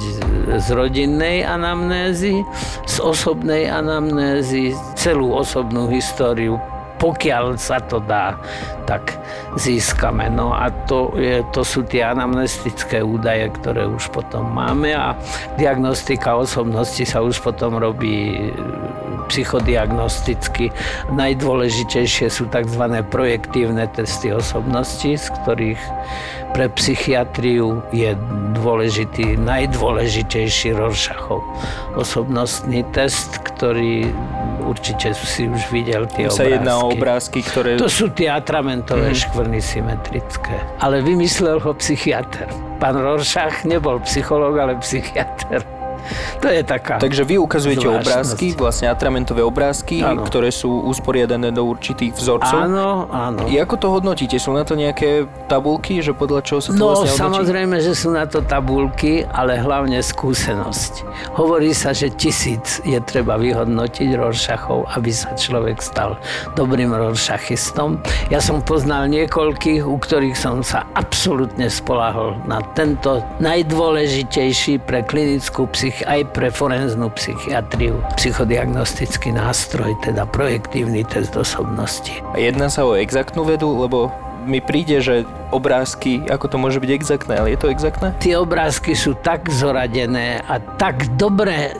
z- 0.56 0.72
rodinnej 0.72 1.44
anamnézy, 1.44 2.46
z 2.88 2.96
osobnej 3.04 3.68
anamnézy, 3.68 4.72
celú 4.96 5.36
osobnú 5.36 5.92
históriu, 5.92 6.62
pokiaľ 7.04 7.60
sa 7.60 7.84
to 7.84 8.00
dá, 8.00 8.39
tak 8.88 9.20
získame. 9.60 10.32
No 10.32 10.56
a 10.56 10.72
to, 10.88 11.12
je, 11.20 11.44
to 11.52 11.68
sú 11.68 11.84
tie 11.84 12.08
anamnestické 12.08 13.04
údaje, 13.04 13.52
ktoré 13.60 13.84
už 13.92 14.08
potom 14.16 14.48
máme 14.48 14.96
a 14.96 15.12
diagnostika 15.60 16.39
osobnosti 16.39 17.04
sa 17.04 17.20
už 17.20 17.44
potom 17.44 17.76
robí 17.76 18.48
psychodiagnosticky. 19.34 20.69
Najdôležitejšie 21.10 22.30
sú 22.30 22.46
tzv. 22.54 22.84
projektívne 23.10 23.89
testy 23.89 24.30
osobnosti, 24.30 25.17
z 25.17 25.28
ktorých 25.41 25.82
pre 26.54 26.69
psychiatriu 26.78 27.82
je 27.89 28.13
dôležitý, 28.62 29.41
najdôležitejší 29.41 30.78
Rorschachov 30.78 31.41
osobnostný 31.98 32.86
test, 32.93 33.41
ktorý 33.41 34.13
určite 34.62 35.17
si 35.17 35.50
už 35.50 35.65
videl 35.74 36.06
tie 36.06 36.30
sa 36.30 36.46
obrázky. 36.46 36.54
jedná 36.54 36.74
o 36.78 36.86
obrázky, 36.93 37.39
ktoré... 37.41 37.69
To 37.82 37.89
sú 37.89 38.13
tie 38.13 38.30
atramentové 38.30 39.12
mm. 39.12 39.17
škvrny 39.17 39.60
symetrické. 39.65 40.54
Ale 40.78 41.02
vymyslel 41.02 41.58
ho 41.58 41.74
psychiatr. 41.74 42.46
Pán 42.78 43.02
Rorschach 43.02 43.65
nebol 43.65 43.98
psychológ, 44.06 44.62
ale 44.62 44.78
psychiatr. 44.78 45.73
To 46.39 46.48
je 46.48 46.62
taká... 46.62 46.98
Takže 46.98 47.24
vy 47.24 47.36
ukazujete 47.38 47.84
zvláštnosť. 47.84 48.04
obrázky, 48.04 48.46
vlastne 48.54 48.88
atramentové 48.88 49.42
obrázky, 49.42 50.02
Áno. 50.02 50.24
ktoré 50.24 50.50
sú 50.50 50.84
usporiadané 50.84 51.50
do 51.50 51.63
určitých 51.63 52.13
vzorcov. 52.13 52.58
Áno, 52.58 53.08
áno. 53.10 53.48
I 53.48 53.58
ako 53.58 53.76
to 53.78 53.88
hodnotíte? 53.89 54.36
Sú 54.38 54.52
na 54.52 54.63
to 54.63 54.74
nejaké 54.74 55.24
tabulky, 55.46 56.00
že 56.00 56.12
podľa 56.12 56.42
čoho 56.42 56.60
sa 56.60 56.70
to 56.72 56.78
No 56.78 56.92
vlastne 56.92 57.10
hodnotí? 57.10 57.22
samozrejme, 57.24 57.76
že 57.80 57.94
sú 57.94 58.10
na 58.12 58.26
to 58.26 58.42
tabulky, 58.42 59.24
ale 59.26 59.56
hlavne 59.56 60.00
skúsenosť. 60.00 60.94
Hovorí 61.34 61.72
sa, 61.72 61.92
že 61.92 62.10
tisíc 62.10 62.84
je 62.84 63.00
treba 63.00 63.36
vyhodnotiť 63.36 64.10
Rorschachov, 64.13 64.86
aby 64.94 65.10
sa 65.10 65.32
človek 65.34 65.80
stal 65.80 66.20
dobrým 66.54 66.92
Rorschachistom. 66.92 68.00
Ja 68.28 68.39
som 68.39 68.60
poznal 68.60 69.08
niekoľkých, 69.08 69.84
u 69.84 69.96
ktorých 69.96 70.36
som 70.36 70.60
sa 70.62 70.84
absolútne 70.94 71.68
spolahol 71.68 72.36
na 72.44 72.60
tento 72.74 73.22
najdôležitejší 73.39 74.80
pre 74.80 75.04
klinickú 75.04 75.66
psych 75.93 76.10
aj 76.10 76.34
pre 76.34 76.49
forenznú 76.49 77.13
psychiatriu 77.13 78.01
psychodiagnostický 78.17 79.29
nástroj, 79.29 79.93
teda 80.01 80.25
projektívny 80.25 81.06
test 81.06 81.38
osobnosti. 81.38 82.17
Jedná 82.34 82.73
sa 82.73 82.82
o 82.89 82.97
exaktnú 82.97 83.45
vedu, 83.45 83.69
lebo 83.77 84.10
mi 84.43 84.58
príde, 84.58 84.99
že 84.99 85.21
obrázky, 85.53 86.25
ako 86.25 86.49
to 86.49 86.58
môže 86.58 86.82
byť 86.82 86.89
exaktné, 86.89 87.34
ale 87.38 87.53
je 87.53 87.60
to 87.62 87.69
exaktné? 87.69 88.10
Tie 88.17 88.34
obrázky 88.34 88.97
sú 88.97 89.13
tak 89.21 89.47
zoradené 89.53 90.41
a 90.49 90.58
tak 90.82 91.13
dobre 91.13 91.69
e, 91.69 91.71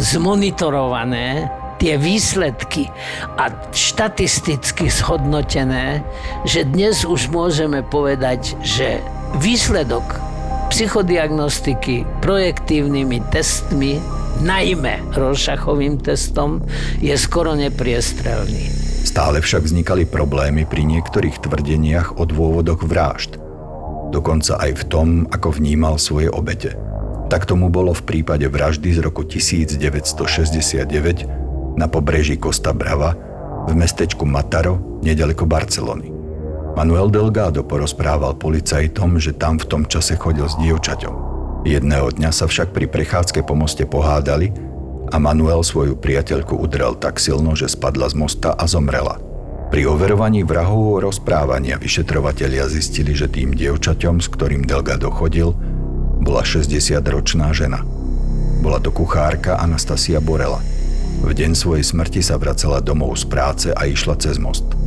zmonitorované, 0.00 1.52
tie 1.78 1.94
výsledky 1.94 2.90
a 3.38 3.52
štatisticky 3.70 4.90
zhodnotené, 4.90 6.02
že 6.42 6.66
dnes 6.66 7.06
už 7.06 7.30
môžeme 7.30 7.86
povedať, 7.86 8.58
že 8.66 8.98
výsledok 9.38 10.27
psychodiagnostiky 10.68 12.04
projektívnymi 12.20 13.32
testmi, 13.32 13.96
najmä 14.44 15.00
Rorschachovým 15.16 15.98
testom, 15.98 16.60
je 17.00 17.16
skoro 17.16 17.56
nepriestrelný. 17.56 18.68
Stále 19.08 19.40
však 19.40 19.64
vznikali 19.64 20.04
problémy 20.04 20.68
pri 20.68 20.84
niektorých 20.84 21.40
tvrdeniach 21.40 22.20
o 22.20 22.28
dôvodoch 22.28 22.84
vražd. 22.84 23.40
Dokonca 24.12 24.60
aj 24.60 24.72
v 24.72 24.84
tom, 24.88 25.08
ako 25.32 25.56
vnímal 25.56 25.96
svoje 25.96 26.28
obete. 26.28 26.76
Tak 27.28 27.44
tomu 27.44 27.68
bolo 27.68 27.92
v 27.92 28.02
prípade 28.04 28.48
vraždy 28.48 28.96
z 28.96 29.04
roku 29.04 29.24
1969 29.24 31.76
na 31.76 31.86
pobreží 31.88 32.40
Costa 32.40 32.72
Brava 32.72 33.12
v 33.68 33.76
mestečku 33.76 34.24
Mataro, 34.24 35.00
nedaleko 35.04 35.44
Barcelony. 35.44 36.17
Manuel 36.78 37.10
Delgado 37.10 37.66
porozprával 37.66 38.38
policajtom, 38.38 39.18
že 39.18 39.34
tam 39.34 39.58
v 39.58 39.66
tom 39.66 39.82
čase 39.90 40.14
chodil 40.14 40.46
s 40.46 40.54
dievčaťom. 40.62 41.14
Jedného 41.66 42.14
dňa 42.14 42.30
sa 42.30 42.46
však 42.46 42.70
pri 42.70 42.86
prechádzke 42.86 43.42
po 43.42 43.58
moste 43.58 43.82
pohádali 43.82 44.54
a 45.10 45.18
Manuel 45.18 45.66
svoju 45.66 45.98
priateľku 45.98 46.54
udrel 46.54 46.94
tak 46.94 47.18
silno, 47.18 47.58
že 47.58 47.66
spadla 47.66 48.06
z 48.06 48.14
mosta 48.14 48.54
a 48.54 48.62
zomrela. 48.70 49.18
Pri 49.74 49.90
overovaní 49.90 50.46
vrahovho 50.46 51.02
rozprávania 51.02 51.82
vyšetrovatelia 51.82 52.70
zistili, 52.70 53.10
že 53.10 53.26
tým 53.26 53.58
dievčaťom, 53.58 54.22
s 54.22 54.30
ktorým 54.30 54.62
Delgado 54.62 55.10
chodil, 55.10 55.50
bola 56.22 56.46
60-ročná 56.46 57.50
žena. 57.58 57.82
Bola 58.62 58.78
to 58.78 58.94
kuchárka 58.94 59.58
Anastasia 59.58 60.22
Borela. 60.22 60.62
V 61.26 61.34
deň 61.34 61.58
svojej 61.58 61.82
smrti 61.82 62.22
sa 62.22 62.38
vracala 62.38 62.78
domov 62.78 63.18
z 63.18 63.26
práce 63.26 63.66
a 63.74 63.82
išla 63.82 64.14
cez 64.14 64.38
most. 64.38 64.77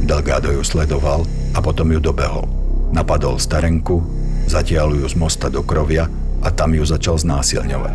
Delgado 0.00 0.50
ju 0.50 0.64
sledoval 0.64 1.28
a 1.52 1.58
potom 1.60 1.92
ju 1.92 2.00
dobehol. 2.00 2.48
Napadol 2.90 3.38
starenku, 3.38 4.02
zatiaľ 4.50 4.98
ju 4.98 5.06
z 5.06 5.14
mosta 5.14 5.46
do 5.52 5.62
krovia 5.62 6.08
a 6.40 6.48
tam 6.48 6.72
ju 6.74 6.82
začal 6.82 7.20
znásilňovať. 7.20 7.94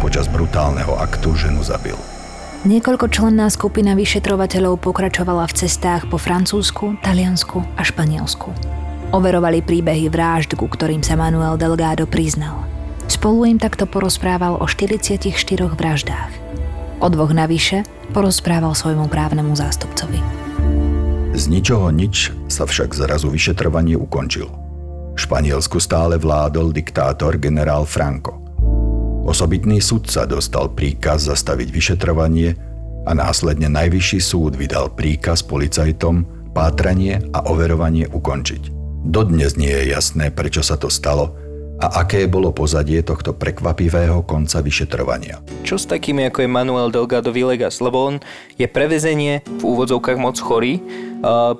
Počas 0.00 0.30
brutálneho 0.30 0.96
aktu 0.96 1.36
ženu 1.36 1.60
zabil. 1.60 1.98
Niekoľkočlenná 2.60 3.48
skupina 3.48 3.96
vyšetrovateľov 3.96 4.84
pokračovala 4.84 5.48
v 5.48 5.56
cestách 5.64 6.04
po 6.12 6.20
Francúzsku, 6.20 7.00
Taliansku 7.00 7.64
a 7.76 7.82
Španielsku. 7.84 8.52
Overovali 9.16 9.64
príbehy 9.64 10.12
vražd, 10.12 10.54
ku 10.60 10.68
ktorým 10.68 11.00
sa 11.00 11.16
Manuel 11.16 11.56
Delgado 11.56 12.04
priznal. 12.04 12.62
Spolu 13.08 13.48
im 13.48 13.58
takto 13.58 13.88
porozprával 13.88 14.60
o 14.60 14.64
44 14.68 15.18
vraždách. 15.72 16.32
O 17.00 17.08
dvoch 17.08 17.32
navyše 17.32 17.82
porozprával 18.12 18.76
svojmu 18.76 19.08
právnemu 19.08 19.56
zástupcovi. 19.56 20.49
Z 21.40 21.48
ničoho 21.48 21.88
nič 21.88 22.36
sa 22.52 22.68
však 22.68 22.92
zrazu 22.92 23.32
vyšetrovanie 23.32 23.96
ukončilo. 23.96 24.52
Španielsku 25.16 25.80
stále 25.80 26.20
vládol 26.20 26.68
diktátor 26.68 27.40
generál 27.40 27.88
Franco. 27.88 28.36
Osobitný 29.24 29.80
sudca 29.80 30.28
dostal 30.28 30.68
príkaz 30.68 31.32
zastaviť 31.32 31.68
vyšetrovanie 31.72 32.52
a 33.08 33.16
následne 33.16 33.72
Najvyšší 33.72 34.20
súd 34.20 34.52
vydal 34.52 34.92
príkaz 34.92 35.40
policajtom 35.40 36.28
pátranie 36.52 37.24
a 37.32 37.48
overovanie 37.48 38.04
ukončiť. 38.12 38.68
Dodnes 39.08 39.56
nie 39.56 39.72
je 39.72 39.96
jasné, 39.96 40.28
prečo 40.28 40.60
sa 40.60 40.76
to 40.76 40.92
stalo 40.92 41.32
a 41.80 42.04
aké 42.04 42.28
bolo 42.28 42.52
pozadie 42.52 43.00
tohto 43.00 43.32
prekvapivého 43.32 44.28
konca 44.28 44.60
vyšetrovania. 44.60 45.40
Čo 45.64 45.80
s 45.80 45.88
takými 45.88 46.28
ako 46.28 46.44
je 46.44 46.52
Manuel 46.52 46.92
Delgado 46.92 47.32
Villegas? 47.32 47.80
Lebo 47.80 48.12
on 48.12 48.14
je 48.60 48.68
prevezenie 48.68 49.40
v 49.48 49.62
úvodzovkách 49.64 50.20
moc 50.20 50.36
chorý, 50.36 50.84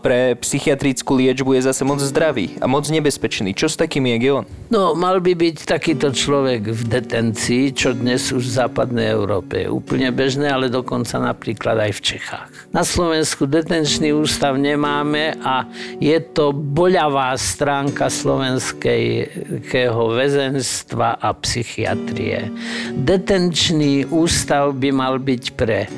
pre 0.00 0.34
psychiatrickú 0.40 1.20
liečbu 1.20 1.56
je 1.60 1.68
zase 1.68 1.84
moc 1.84 2.00
zdravý 2.00 2.56
a 2.60 2.66
moc 2.66 2.88
nebezpečný. 2.88 3.52
Čo 3.52 3.68
s 3.68 3.76
takými 3.76 4.16
je 4.16 4.30
on? 4.32 4.44
No, 4.72 4.94
mal 4.96 5.20
by 5.20 5.36
byť 5.36 5.68
takýto 5.68 6.14
človek 6.14 6.72
v 6.72 6.82
detencii, 6.88 7.74
čo 7.76 7.92
dnes 7.92 8.32
už 8.32 8.46
v 8.46 8.56
západnej 8.64 9.12
Európe 9.12 9.66
je 9.66 9.68
úplne 9.68 10.08
bežné, 10.14 10.48
ale 10.48 10.72
dokonca 10.72 11.20
napríklad 11.20 11.90
aj 11.90 11.92
v 11.92 12.00
Čechách. 12.00 12.50
Na 12.70 12.86
Slovensku 12.86 13.50
detenčný 13.50 14.14
ústav 14.14 14.54
nemáme 14.56 15.36
a 15.42 15.66
je 15.98 16.16
to 16.22 16.54
boľavá 16.54 17.34
stránka 17.34 18.06
slovenského 18.06 20.02
väzenstva 20.14 21.18
a 21.18 21.34
psychiatrie. 21.42 22.48
Detenčný 22.94 24.06
ústav 24.08 24.72
by 24.78 24.90
mal 24.94 25.18
byť 25.18 25.44
pre 25.58 25.90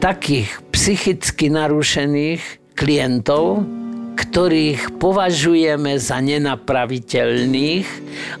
takých 0.00 0.60
psychicky 0.72 1.52
narušených, 1.52 2.59
klientov, 2.80 3.68
ktorých 4.16 4.96
považujeme 4.96 6.00
za 6.00 6.16
nenapraviteľných, 6.24 7.88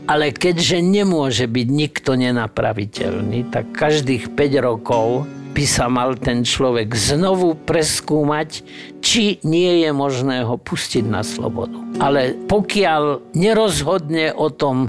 ale 0.08 0.32
keďže 0.32 0.80
nemôže 0.80 1.44
byť 1.44 1.68
nikto 1.68 2.16
nenapraviteľný, 2.16 3.52
tak 3.52 3.76
každých 3.76 4.32
5 4.32 4.64
rokov 4.64 5.28
by 5.50 5.64
sa 5.66 5.92
mal 5.92 6.16
ten 6.16 6.46
človek 6.46 6.94
znovu 6.96 7.52
preskúmať, 7.52 8.64
či 9.04 9.44
nie 9.44 9.84
je 9.84 9.90
možné 9.92 10.46
ho 10.46 10.56
pustiť 10.56 11.04
na 11.04 11.20
slobodu. 11.20 11.76
Ale 12.00 12.32
pokiaľ 12.48 13.34
nerozhodne 13.36 14.32
o 14.32 14.48
tom 14.48 14.88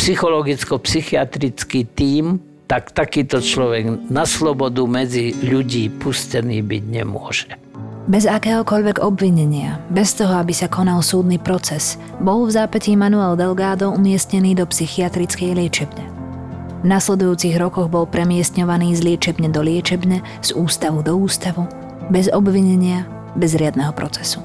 psychologicko-psychiatrický 0.00 1.84
tím, 1.92 2.40
tak 2.70 2.94
takýto 2.94 3.42
človek 3.42 4.08
na 4.08 4.22
slobodu 4.24 4.86
medzi 4.86 5.34
ľudí 5.42 5.90
pustený 5.90 6.62
byť 6.62 6.82
nemôže. 6.86 7.50
Bez 8.08 8.24
akéhokoľvek 8.24 9.04
obvinenia, 9.04 9.76
bez 9.92 10.16
toho, 10.16 10.40
aby 10.40 10.56
sa 10.56 10.72
konal 10.72 11.04
súdny 11.04 11.36
proces, 11.36 12.00
bol 12.16 12.48
v 12.48 12.56
zápätí 12.56 12.96
Manuel 12.96 13.36
Delgado 13.36 13.92
umiestnený 13.92 14.56
do 14.56 14.64
psychiatrickej 14.64 15.52
liečebne. 15.52 16.04
V 16.80 16.86
nasledujúcich 16.88 17.60
rokoch 17.60 17.92
bol 17.92 18.08
premiestňovaný 18.08 18.96
z 18.96 19.04
liečebne 19.04 19.52
do 19.52 19.60
liečebne, 19.60 20.24
z 20.40 20.56
ústavu 20.56 21.04
do 21.04 21.12
ústavu, 21.12 21.68
bez 22.08 22.32
obvinenia, 22.32 23.04
bez 23.36 23.52
riadneho 23.52 23.92
procesu. 23.92 24.40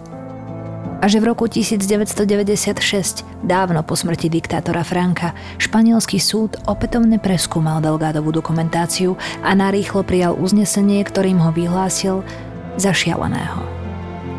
Až 1.00 1.24
v 1.24 1.32
roku 1.32 1.48
1996, 1.48 3.24
dávno 3.40 3.88
po 3.88 3.96
smrti 3.96 4.28
diktátora 4.28 4.84
Franka, 4.84 5.32
španielský 5.64 6.20
súd 6.20 6.60
opätovne 6.68 7.24
preskúmal 7.24 7.80
Delgádovú 7.80 8.36
dokumentáciu 8.36 9.16
a 9.44 9.56
narýchlo 9.56 10.04
prijal 10.04 10.36
uznesenie, 10.36 11.00
ktorým 11.08 11.40
ho 11.40 11.56
vyhlásil, 11.56 12.20
za 12.76 12.92
šialeného. 12.92 13.64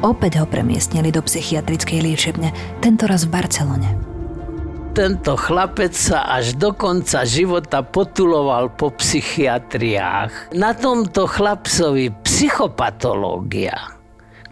Opäť 0.04 0.44
ho 0.44 0.46
premiestnili 0.46 1.08
do 1.08 1.24
psychiatrickej 1.24 2.04
liečebne, 2.04 2.52
tentoraz 2.84 3.24
v 3.24 3.32
Barcelone. 3.32 3.90
Tento 4.96 5.36
chlapec 5.36 5.92
sa 5.92 6.24
až 6.24 6.56
do 6.56 6.72
konca 6.72 7.28
života 7.28 7.84
potuloval 7.84 8.72
po 8.72 8.92
psychiatriách. 8.96 10.56
Na 10.56 10.72
tomto 10.72 11.28
chlapcovi 11.28 12.16
psychopatológia, 12.24 13.76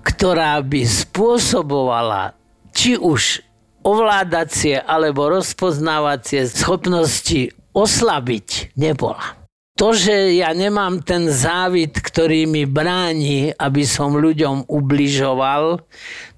ktorá 0.04 0.60
by 0.60 0.84
spôsobovala 0.84 2.36
či 2.76 3.00
už 3.00 3.40
ovládacie 3.84 4.80
alebo 4.80 5.32
rozpoznávacie 5.32 6.44
schopnosti 6.48 7.52
oslabiť, 7.72 8.76
nebola. 8.76 9.43
To, 9.74 9.90
že 9.90 10.38
ja 10.38 10.54
nemám 10.54 11.02
ten 11.02 11.26
závit, 11.26 11.98
ktorý 11.98 12.46
mi 12.46 12.62
bráni, 12.62 13.50
aby 13.58 13.82
som 13.82 14.14
ľuďom 14.14 14.70
ubližoval, 14.70 15.82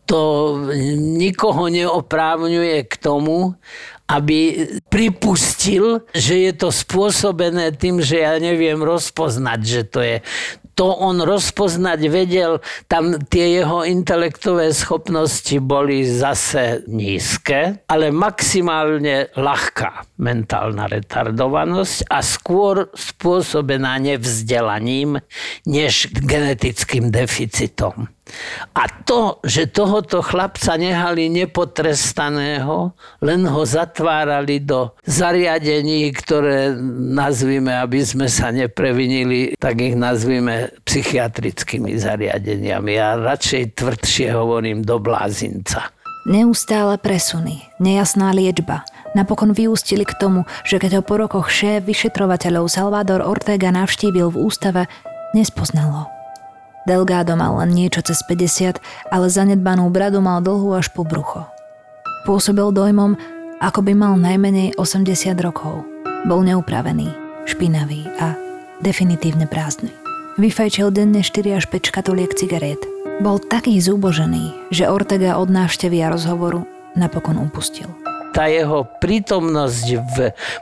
to 0.09 0.21
nikoho 0.97 1.69
neoprávňuje 1.69 2.89
k 2.89 2.95
tomu, 2.97 3.53
aby 4.09 4.71
pripustil, 4.89 6.01
že 6.17 6.49
je 6.49 6.53
to 6.57 6.73
spôsobené 6.73 7.77
tým, 7.77 8.01
že 8.01 8.25
ja 8.25 8.41
neviem 8.41 8.81
rozpoznať, 8.81 9.61
že 9.69 9.83
to 9.85 10.01
je 10.01 10.17
to 10.77 10.93
on 10.93 11.25
rozpoznať 11.25 12.01
vedel, 12.13 12.61
tam 12.85 13.17
tie 13.17 13.59
jeho 13.65 13.83
intelektové 13.89 14.77
schopnosti 14.77 15.57
boli 15.59 16.05
zase 16.05 16.85
nízke, 16.85 17.81
ale 17.89 18.13
maximálne 18.13 19.33
ľahká 19.33 20.21
mentálna 20.21 20.85
retardovanosť 20.87 22.13
a 22.13 22.21
skôr 22.21 22.93
spôsobená 22.93 23.97
nevzdelaním 23.99 25.17
než 25.65 26.13
genetickým 26.13 27.09
deficitom. 27.09 28.13
A 28.75 28.91
to, 29.07 29.39
že 29.47 29.71
tohoto 29.71 30.21
chlapca 30.21 30.75
nehali 30.75 31.31
nepotrestaného, 31.31 32.91
len 33.23 33.47
ho 33.47 33.63
zatvárali 33.63 34.61
do 34.67 34.93
zariadení, 35.07 36.11
ktoré 36.11 36.75
nazvime, 37.15 37.73
aby 37.79 38.03
sme 38.03 38.27
sa 38.27 38.51
neprevinili, 38.51 39.55
tak 39.57 39.79
ich 39.79 39.95
nazvime 39.95 40.75
psychiatrickými 40.83 41.95
zariadeniami. 41.97 42.91
Ja 42.99 43.15
radšej 43.17 43.79
tvrdšie 43.79 44.35
hovorím 44.35 44.83
do 44.83 44.99
blázinca. 44.99 45.95
Neustále 46.27 46.99
presuny, 46.99 47.63
nejasná 47.79 48.35
liečba, 48.35 48.83
napokon 49.15 49.55
vyústili 49.55 50.03
k 50.03 50.19
tomu, 50.19 50.43
že 50.67 50.83
keď 50.83 50.99
ho 50.99 51.03
po 51.07 51.23
rokoch 51.23 51.47
šéf 51.47 51.87
vyšetrovateľov 51.87 52.67
Salvador 52.67 53.23
Ortega 53.23 53.71
navštívil 53.71 54.35
v 54.35 54.41
ústave, 54.43 54.91
nespoznal 55.39 55.89
ho. 55.95 56.16
Delgado 56.87 57.35
mal 57.35 57.59
len 57.59 57.75
niečo 57.75 57.99
cez 58.01 58.23
50, 58.23 58.79
ale 59.11 59.27
zanedbanú 59.27 59.91
bradu 59.91 60.23
mal 60.23 60.39
dlhú 60.39 60.79
až 60.79 60.87
po 60.95 61.03
brucho. 61.03 61.43
Pôsobil 62.23 62.71
dojmom, 62.71 63.19
ako 63.59 63.83
by 63.83 63.93
mal 63.99 64.15
najmenej 64.15 64.79
80 64.79 65.35
rokov. 65.43 65.83
Bol 66.31 66.47
neupravený, 66.47 67.11
špinavý 67.51 68.07
a 68.23 68.39
definitívne 68.87 69.51
prázdny. 69.51 69.91
Vyfajčil 70.39 70.95
denne 70.95 71.27
4 71.27 71.59
až 71.59 71.67
5 71.67 71.91
škatuliek 71.91 72.31
cigariet. 72.39 72.81
Bol 73.19 73.43
taký 73.43 73.75
zúbožený, 73.83 74.71
že 74.71 74.87
Ortega 74.87 75.43
od 75.43 75.51
návštevy 75.51 76.07
a 76.07 76.13
rozhovoru 76.13 76.69
napokon 76.95 77.41
upustil 77.41 78.06
tá 78.37 78.53
jeho 78.53 78.85
prítomnosť 79.01 79.87
v 79.97 80.17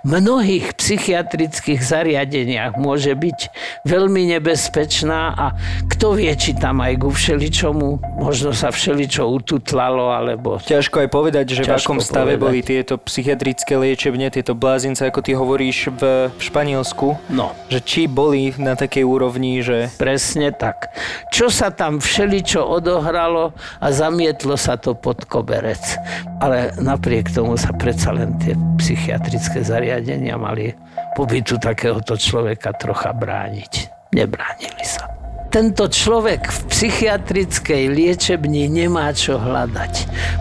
mnohých 0.07 0.79
psychiatrických 0.79 1.83
zariadeniach 1.83 2.79
môže 2.79 3.11
byť 3.11 3.51
veľmi 3.83 4.31
nebezpečná 4.39 5.35
a 5.35 5.47
kto 5.91 6.15
vie, 6.15 6.31
či 6.39 6.55
tam 6.55 6.79
aj 6.79 7.03
ku 7.03 7.11
všeličomu, 7.11 8.23
možno 8.23 8.55
sa 8.55 8.71
všeličo 8.71 9.27
ututlalo, 9.27 10.15
alebo... 10.15 10.63
Ťažko 10.63 11.03
aj 11.03 11.09
povedať, 11.11 11.47
že 11.59 11.67
v 11.67 11.75
akom 11.75 11.99
stave 11.99 12.39
povedať. 12.39 12.45
boli 12.47 12.61
tieto 12.63 12.95
psychiatrické 12.95 13.75
liečebne, 13.75 14.31
tieto 14.31 14.55
blázince, 14.55 15.11
ako 15.11 15.21
ty 15.27 15.35
hovoríš 15.35 15.91
v, 15.99 16.31
Španielsku. 16.39 17.19
No. 17.35 17.51
Že 17.67 17.79
či 17.83 18.01
boli 18.07 18.55
na 18.55 18.79
takej 18.79 19.03
úrovni, 19.03 19.59
že... 19.67 19.91
Presne 19.99 20.55
tak. 20.55 20.95
Čo 21.35 21.51
sa 21.51 21.75
tam 21.75 21.99
všeličo 21.99 22.63
odohralo 22.63 23.51
a 23.83 23.87
zamietlo 23.91 24.55
sa 24.55 24.79
to 24.79 24.95
pod 24.95 25.27
koberec. 25.27 25.83
Ale 26.39 26.71
napriek 26.79 27.35
tomu 27.35 27.59
sa 27.65 27.73
predsa 27.73 28.13
len 28.13 28.37
tie 28.37 28.53
psychiatrické 28.77 29.65
zariadenia 29.65 30.37
mali 30.37 30.77
pobytu 31.17 31.57
takéhoto 31.57 32.13
človeka 32.13 32.77
trocha 32.77 33.17
brániť. 33.17 33.73
Nebránili 34.13 34.85
sa. 34.85 35.09
Tento 35.49 35.89
človek 35.89 36.51
v 36.51 36.61
psychiatrickej 36.69 37.89
liečebni 37.89 38.69
nemá 38.69 39.09
čo 39.17 39.41
hľadať, 39.41 39.95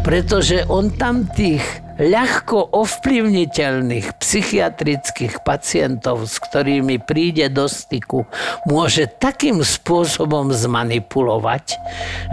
pretože 0.04 0.68
on 0.68 0.92
tam 0.92 1.24
tých 1.24 1.64
ľahko 2.02 2.74
ovplyvniteľných 2.76 4.18
psychiatrických 4.20 5.46
pacientov, 5.46 6.26
s 6.26 6.42
ktorými 6.42 6.98
príde 6.98 7.48
do 7.54 7.70
styku, 7.70 8.26
môže 8.66 9.06
takým 9.06 9.62
spôsobom 9.62 10.50
zmanipulovať, 10.50 11.78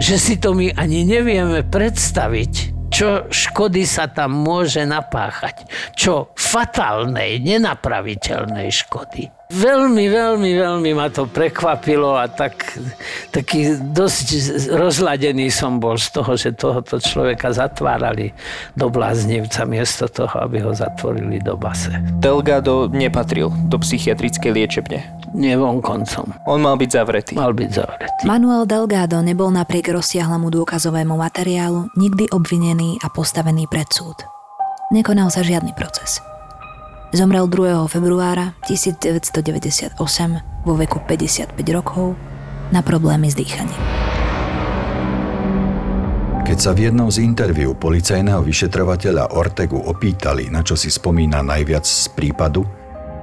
že 0.01 0.17
si 0.17 0.35
to 0.41 0.57
my 0.57 0.73
ani 0.73 1.05
nevieme 1.05 1.61
predstaviť, 1.61 2.80
čo 2.91 3.31
škody 3.31 3.87
sa 3.87 4.11
tam 4.11 4.35
môže 4.43 4.83
napáchať, 4.83 5.63
čo 5.95 6.35
fatálnej, 6.35 7.39
nenapraviteľnej 7.39 8.67
škody. 8.67 9.31
Veľmi, 9.51 10.07
veľmi, 10.07 10.51
veľmi 10.55 10.91
ma 10.95 11.11
to 11.11 11.27
prekvapilo 11.27 12.15
a 12.15 12.31
tak, 12.31 12.55
taký 13.35 13.75
dosť 13.83 14.27
rozladený 14.71 15.51
som 15.51 15.75
bol 15.75 15.99
z 15.99 16.07
toho, 16.07 16.39
že 16.39 16.55
tohoto 16.55 17.03
človeka 17.03 17.51
zatvárali 17.51 18.31
do 18.79 18.87
bláznivca 18.87 19.67
miesto 19.67 20.07
toho, 20.07 20.47
aby 20.47 20.63
ho 20.63 20.71
zatvorili 20.71 21.43
do 21.43 21.59
base. 21.59 21.91
Delgado 22.23 22.87
nepatril 22.87 23.51
do 23.67 23.75
psychiatrickej 23.75 24.51
liečebne. 24.55 25.20
Nie 25.31 25.55
vonkoncom. 25.55 26.43
On 26.43 26.59
mal 26.59 26.75
byť 26.75 26.89
zavretý. 26.91 27.33
Mal 27.39 27.55
byť 27.55 27.69
zavretý. 27.71 28.21
Manuel 28.27 28.67
Delgado 28.67 29.23
nebol 29.23 29.47
napriek 29.47 29.95
rozsiahlemu 29.95 30.51
dôkazovému 30.51 31.15
materiálu 31.15 31.87
nikdy 31.95 32.27
obvinený 32.35 32.99
a 32.99 33.07
postavený 33.07 33.71
pred 33.71 33.87
súd. 33.87 34.19
Nekonal 34.91 35.31
sa 35.31 35.39
žiadny 35.39 35.71
proces. 35.71 36.19
Zomrel 37.15 37.47
2. 37.47 37.87
februára 37.87 38.55
1998 38.67 39.99
vo 40.67 40.73
veku 40.75 40.99
55 41.03 41.55
rokov 41.75 42.15
na 42.71 42.83
problémy 42.83 43.31
s 43.31 43.35
dýchaním. 43.35 43.79
Keď 46.41 46.57
sa 46.59 46.75
v 46.75 46.91
jednom 46.91 47.07
z 47.07 47.23
interviu 47.23 47.71
policajného 47.71 48.43
vyšetrovateľa 48.43 49.39
Ortegu 49.39 49.79
opýtali, 49.79 50.51
na 50.51 50.59
čo 50.59 50.75
si 50.75 50.91
spomína 50.91 51.39
najviac 51.39 51.87
z 51.87 52.11
prípadu, 52.11 52.67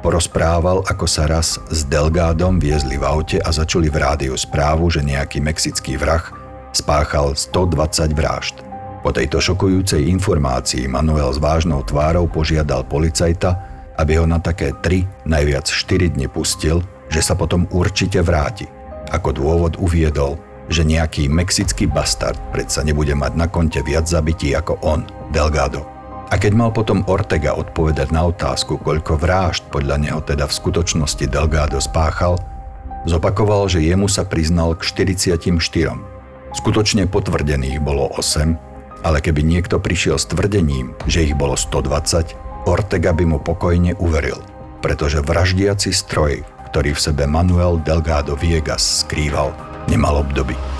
porozprával, 0.00 0.86
ako 0.86 1.06
sa 1.06 1.26
raz 1.26 1.58
s 1.68 1.82
Delgádom 1.86 2.62
viezli 2.62 2.96
v 2.96 3.04
aute 3.04 3.38
a 3.42 3.50
začuli 3.50 3.90
v 3.90 3.98
rádiu 3.98 4.34
správu, 4.38 4.88
že 4.90 5.02
nejaký 5.02 5.42
mexický 5.42 5.98
vrah 5.98 6.22
spáchal 6.70 7.34
120 7.34 8.14
vražd. 8.14 8.56
Po 9.02 9.10
tejto 9.14 9.38
šokujúcej 9.42 10.06
informácii 10.10 10.86
Manuel 10.90 11.30
s 11.34 11.38
vážnou 11.38 11.82
tvárou 11.86 12.26
požiadal 12.26 12.86
policajta, 12.86 13.54
aby 13.98 14.18
ho 14.18 14.26
na 14.26 14.38
také 14.38 14.74
3, 14.74 15.26
najviac 15.26 15.66
4 15.66 16.14
dni 16.14 16.30
pustil, 16.30 16.82
že 17.10 17.24
sa 17.24 17.34
potom 17.34 17.66
určite 17.74 18.22
vráti. 18.22 18.66
Ako 19.10 19.34
dôvod 19.34 19.80
uviedol, 19.80 20.36
že 20.68 20.84
nejaký 20.84 21.32
mexický 21.32 21.88
bastard 21.88 22.36
predsa 22.52 22.84
nebude 22.84 23.16
mať 23.16 23.32
na 23.34 23.48
konte 23.48 23.80
viac 23.80 24.04
zabití 24.04 24.52
ako 24.52 24.76
on, 24.84 25.02
Delgado. 25.32 25.97
A 26.28 26.36
keď 26.36 26.52
mal 26.52 26.70
potom 26.76 27.08
Ortega 27.08 27.56
odpovedať 27.56 28.12
na 28.12 28.28
otázku, 28.28 28.76
koľko 28.76 29.16
vražd 29.16 29.64
podľa 29.72 29.96
neho 29.96 30.20
teda 30.20 30.44
v 30.44 30.56
skutočnosti 30.60 31.24
Delgado 31.24 31.80
spáchal, 31.80 32.36
zopakoval, 33.08 33.72
že 33.72 33.80
jemu 33.80 34.12
sa 34.12 34.28
priznal 34.28 34.76
k 34.76 34.84
44. 34.84 35.48
Skutočne 36.52 37.08
potvrdených 37.08 37.80
bolo 37.80 38.12
8, 38.12 39.04
ale 39.08 39.18
keby 39.24 39.40
niekto 39.40 39.80
prišiel 39.80 40.20
s 40.20 40.28
tvrdením, 40.28 40.92
že 41.08 41.24
ich 41.24 41.32
bolo 41.32 41.56
120, 41.56 42.68
Ortega 42.68 43.16
by 43.16 43.24
mu 43.24 43.38
pokojne 43.40 43.96
uveril, 43.96 44.44
pretože 44.84 45.24
vraždiaci 45.24 45.96
stroj, 45.96 46.44
ktorý 46.68 46.92
v 46.92 47.00
sebe 47.00 47.24
Manuel 47.24 47.80
Delgado 47.80 48.36
Viegas 48.36 49.06
skrýval, 49.06 49.56
nemal 49.88 50.20
obdoby. 50.20 50.77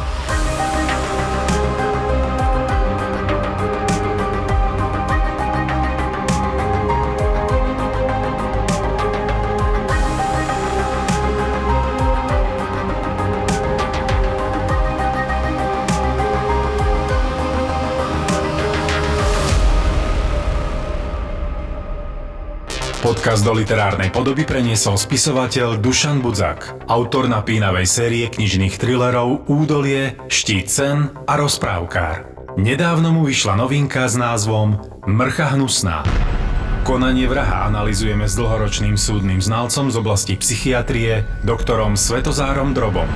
Podcast 23.09 23.41
do 23.41 23.57
literárnej 23.57 24.13
podoby 24.13 24.45
preniesol 24.45 25.01
spisovateľ 25.01 25.81
Dušan 25.81 26.21
Budzak, 26.21 26.85
autor 26.93 27.25
napínavej 27.25 27.89
série 27.89 28.29
knižných 28.29 28.77
thrillerov 28.77 29.49
Údolie, 29.49 30.21
Štít 30.29 30.69
sen 30.69 31.09
a 31.25 31.41
Rozprávkár. 31.41 32.29
Nedávno 32.61 33.17
mu 33.17 33.25
vyšla 33.25 33.57
novinka 33.57 34.05
s 34.05 34.13
názvom 34.13 34.77
Mrcha 35.09 35.57
hnusná. 35.57 36.05
Konanie 36.85 37.25
vraha 37.25 37.65
analizujeme 37.73 38.29
s 38.29 38.37
dlhoročným 38.37 39.01
súdnym 39.01 39.41
znalcom 39.41 39.89
z 39.89 39.97
oblasti 39.97 40.37
psychiatrie, 40.37 41.25
doktorom 41.49 41.97
Svetozárom 41.97 42.77
Drobom. 42.77 43.09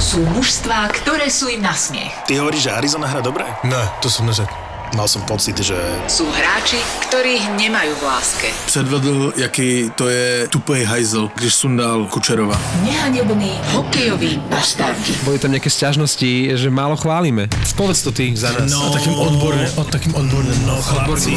Sú 0.00 0.24
mužstvá, 0.32 0.88
ktoré 0.88 1.28
sú 1.28 1.52
im 1.52 1.60
na 1.60 1.76
smiech. 1.76 2.16
Ty 2.24 2.40
hovoríš, 2.40 2.72
že 2.72 2.72
Arizona 2.72 3.12
hra 3.12 3.20
dobre? 3.20 3.44
Ne, 3.60 3.92
to 4.00 4.08
jsem 4.08 4.24
neřekl. 4.24 4.63
Mal 4.94 5.10
som 5.10 5.26
pocit, 5.26 5.58
že... 5.58 5.74
Sú 6.06 6.22
hráči, 6.30 6.78
ktorých 7.10 7.58
nemajú 7.58 7.98
v 7.98 8.02
láske. 8.06 8.46
Předvedl, 8.70 9.34
jaký 9.34 9.90
to 9.98 10.06
je 10.06 10.46
tupej 10.46 10.86
hajzel, 10.86 11.34
když 11.34 11.54
sundal 11.54 12.06
Kučerova. 12.06 12.54
Nehanební 12.86 13.58
hokejoví 13.74 14.38
bastardi. 14.46 15.18
Boli 15.26 15.42
tam 15.42 15.50
nejaké 15.50 15.66
sťažnosti, 15.66 16.54
že 16.54 16.70
málo 16.70 16.94
chválime. 16.94 17.50
Povedz 17.74 18.06
to 18.06 18.14
ty 18.14 18.38
za 18.38 18.54
nás. 18.54 18.70
No, 18.70 18.86
a 18.86 18.94
takým 18.94 19.18
odborne, 19.18 19.66
o 19.74 19.82
takým 19.82 20.14
odborným, 20.14 20.62
no 20.62 20.78
chlapci. 20.78 21.34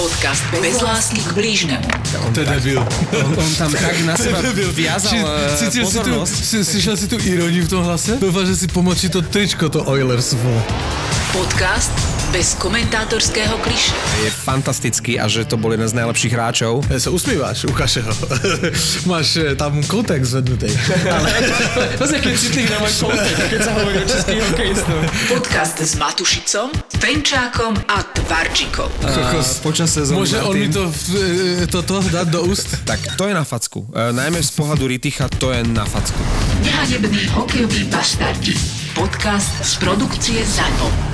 Podcast 0.00 0.40
bez 0.56 0.80
lásky 0.80 1.20
k 1.20 1.30
blížnemu. 1.36 1.84
To 2.32 2.40
je 2.40 2.46
debil. 2.48 2.80
On, 3.20 3.30
on 3.36 3.52
tam 3.60 3.68
tak 3.68 4.00
na 4.08 4.16
seba 4.16 4.40
viazal 4.72 5.12
eh, 5.12 5.56
Cítil 5.60 5.84
si 5.84 6.00
tu, 6.00 6.08
pozornosť. 6.08 6.34
si, 6.40 6.56
slyšel 6.64 6.96
si 6.96 7.06
tu 7.12 7.20
ironii 7.20 7.60
v 7.60 7.68
tom 7.68 7.84
hlase? 7.84 8.16
Doufám, 8.16 8.48
že 8.48 8.56
si 8.56 8.66
pomočí 8.72 9.12
to 9.12 9.20
tričko, 9.20 9.68
to 9.68 9.84
Oilers. 9.84 10.32
Podcast 11.36 12.13
bez 12.34 12.58
komentátorského 12.58 13.54
kliše. 13.62 13.94
Je 14.26 14.30
fantastický 14.34 15.22
a 15.22 15.30
že 15.30 15.46
to 15.46 15.54
bol 15.54 15.70
jeden 15.70 15.86
z 15.86 15.94
najlepších 15.94 16.34
hráčov. 16.34 16.82
Ja 16.90 16.98
sa 16.98 17.14
usmíváš, 17.14 17.70
ukáže 17.70 18.02
ho. 18.02 18.10
Máš 19.14 19.38
eh, 19.38 19.54
tam 19.54 19.78
kontext 19.86 20.34
zvednutý. 20.34 20.66
To 21.94 22.02
je 22.10 22.18
aký 22.18 22.34
citlivý 22.34 22.74
na 22.74 22.82
môj 22.82 22.90
kontext, 23.06 23.38
keď 23.38 23.60
sa 23.62 23.70
hovorí 23.78 24.02
o 24.02 24.06
českých 24.10 24.42
hokejistov. 24.50 24.98
Podcast 25.30 25.76
s 25.78 25.94
Matušicom, 25.94 26.74
Fenčákom 26.98 27.78
a 27.86 28.02
Tvarčikom. 28.02 28.90
Počas 29.62 29.94
sezóny 29.94 30.18
Môže 30.18 30.42
on 30.42 30.58
mi 30.58 30.66
Martin. 30.66 30.74
to, 30.74 30.82
eh, 30.90 31.70
toto 31.70 32.02
dať 32.02 32.26
do 32.34 32.50
úst? 32.50 32.82
Tak 32.82 33.14
to 33.14 33.30
je 33.30 33.34
na 33.38 33.46
facku. 33.46 33.86
E, 33.94 34.10
najmä 34.10 34.42
z 34.42 34.50
pohľadu 34.58 34.90
Riticha 34.90 35.30
to 35.38 35.54
je 35.54 35.62
na 35.70 35.86
facku. 35.86 36.18
Nehanební 36.66 37.30
hokejoví 37.30 37.86
bastardi. 37.86 38.58
Podcast 38.98 39.54
z 39.62 39.78
produkcie 39.78 40.42
ZAPO. 40.42 41.13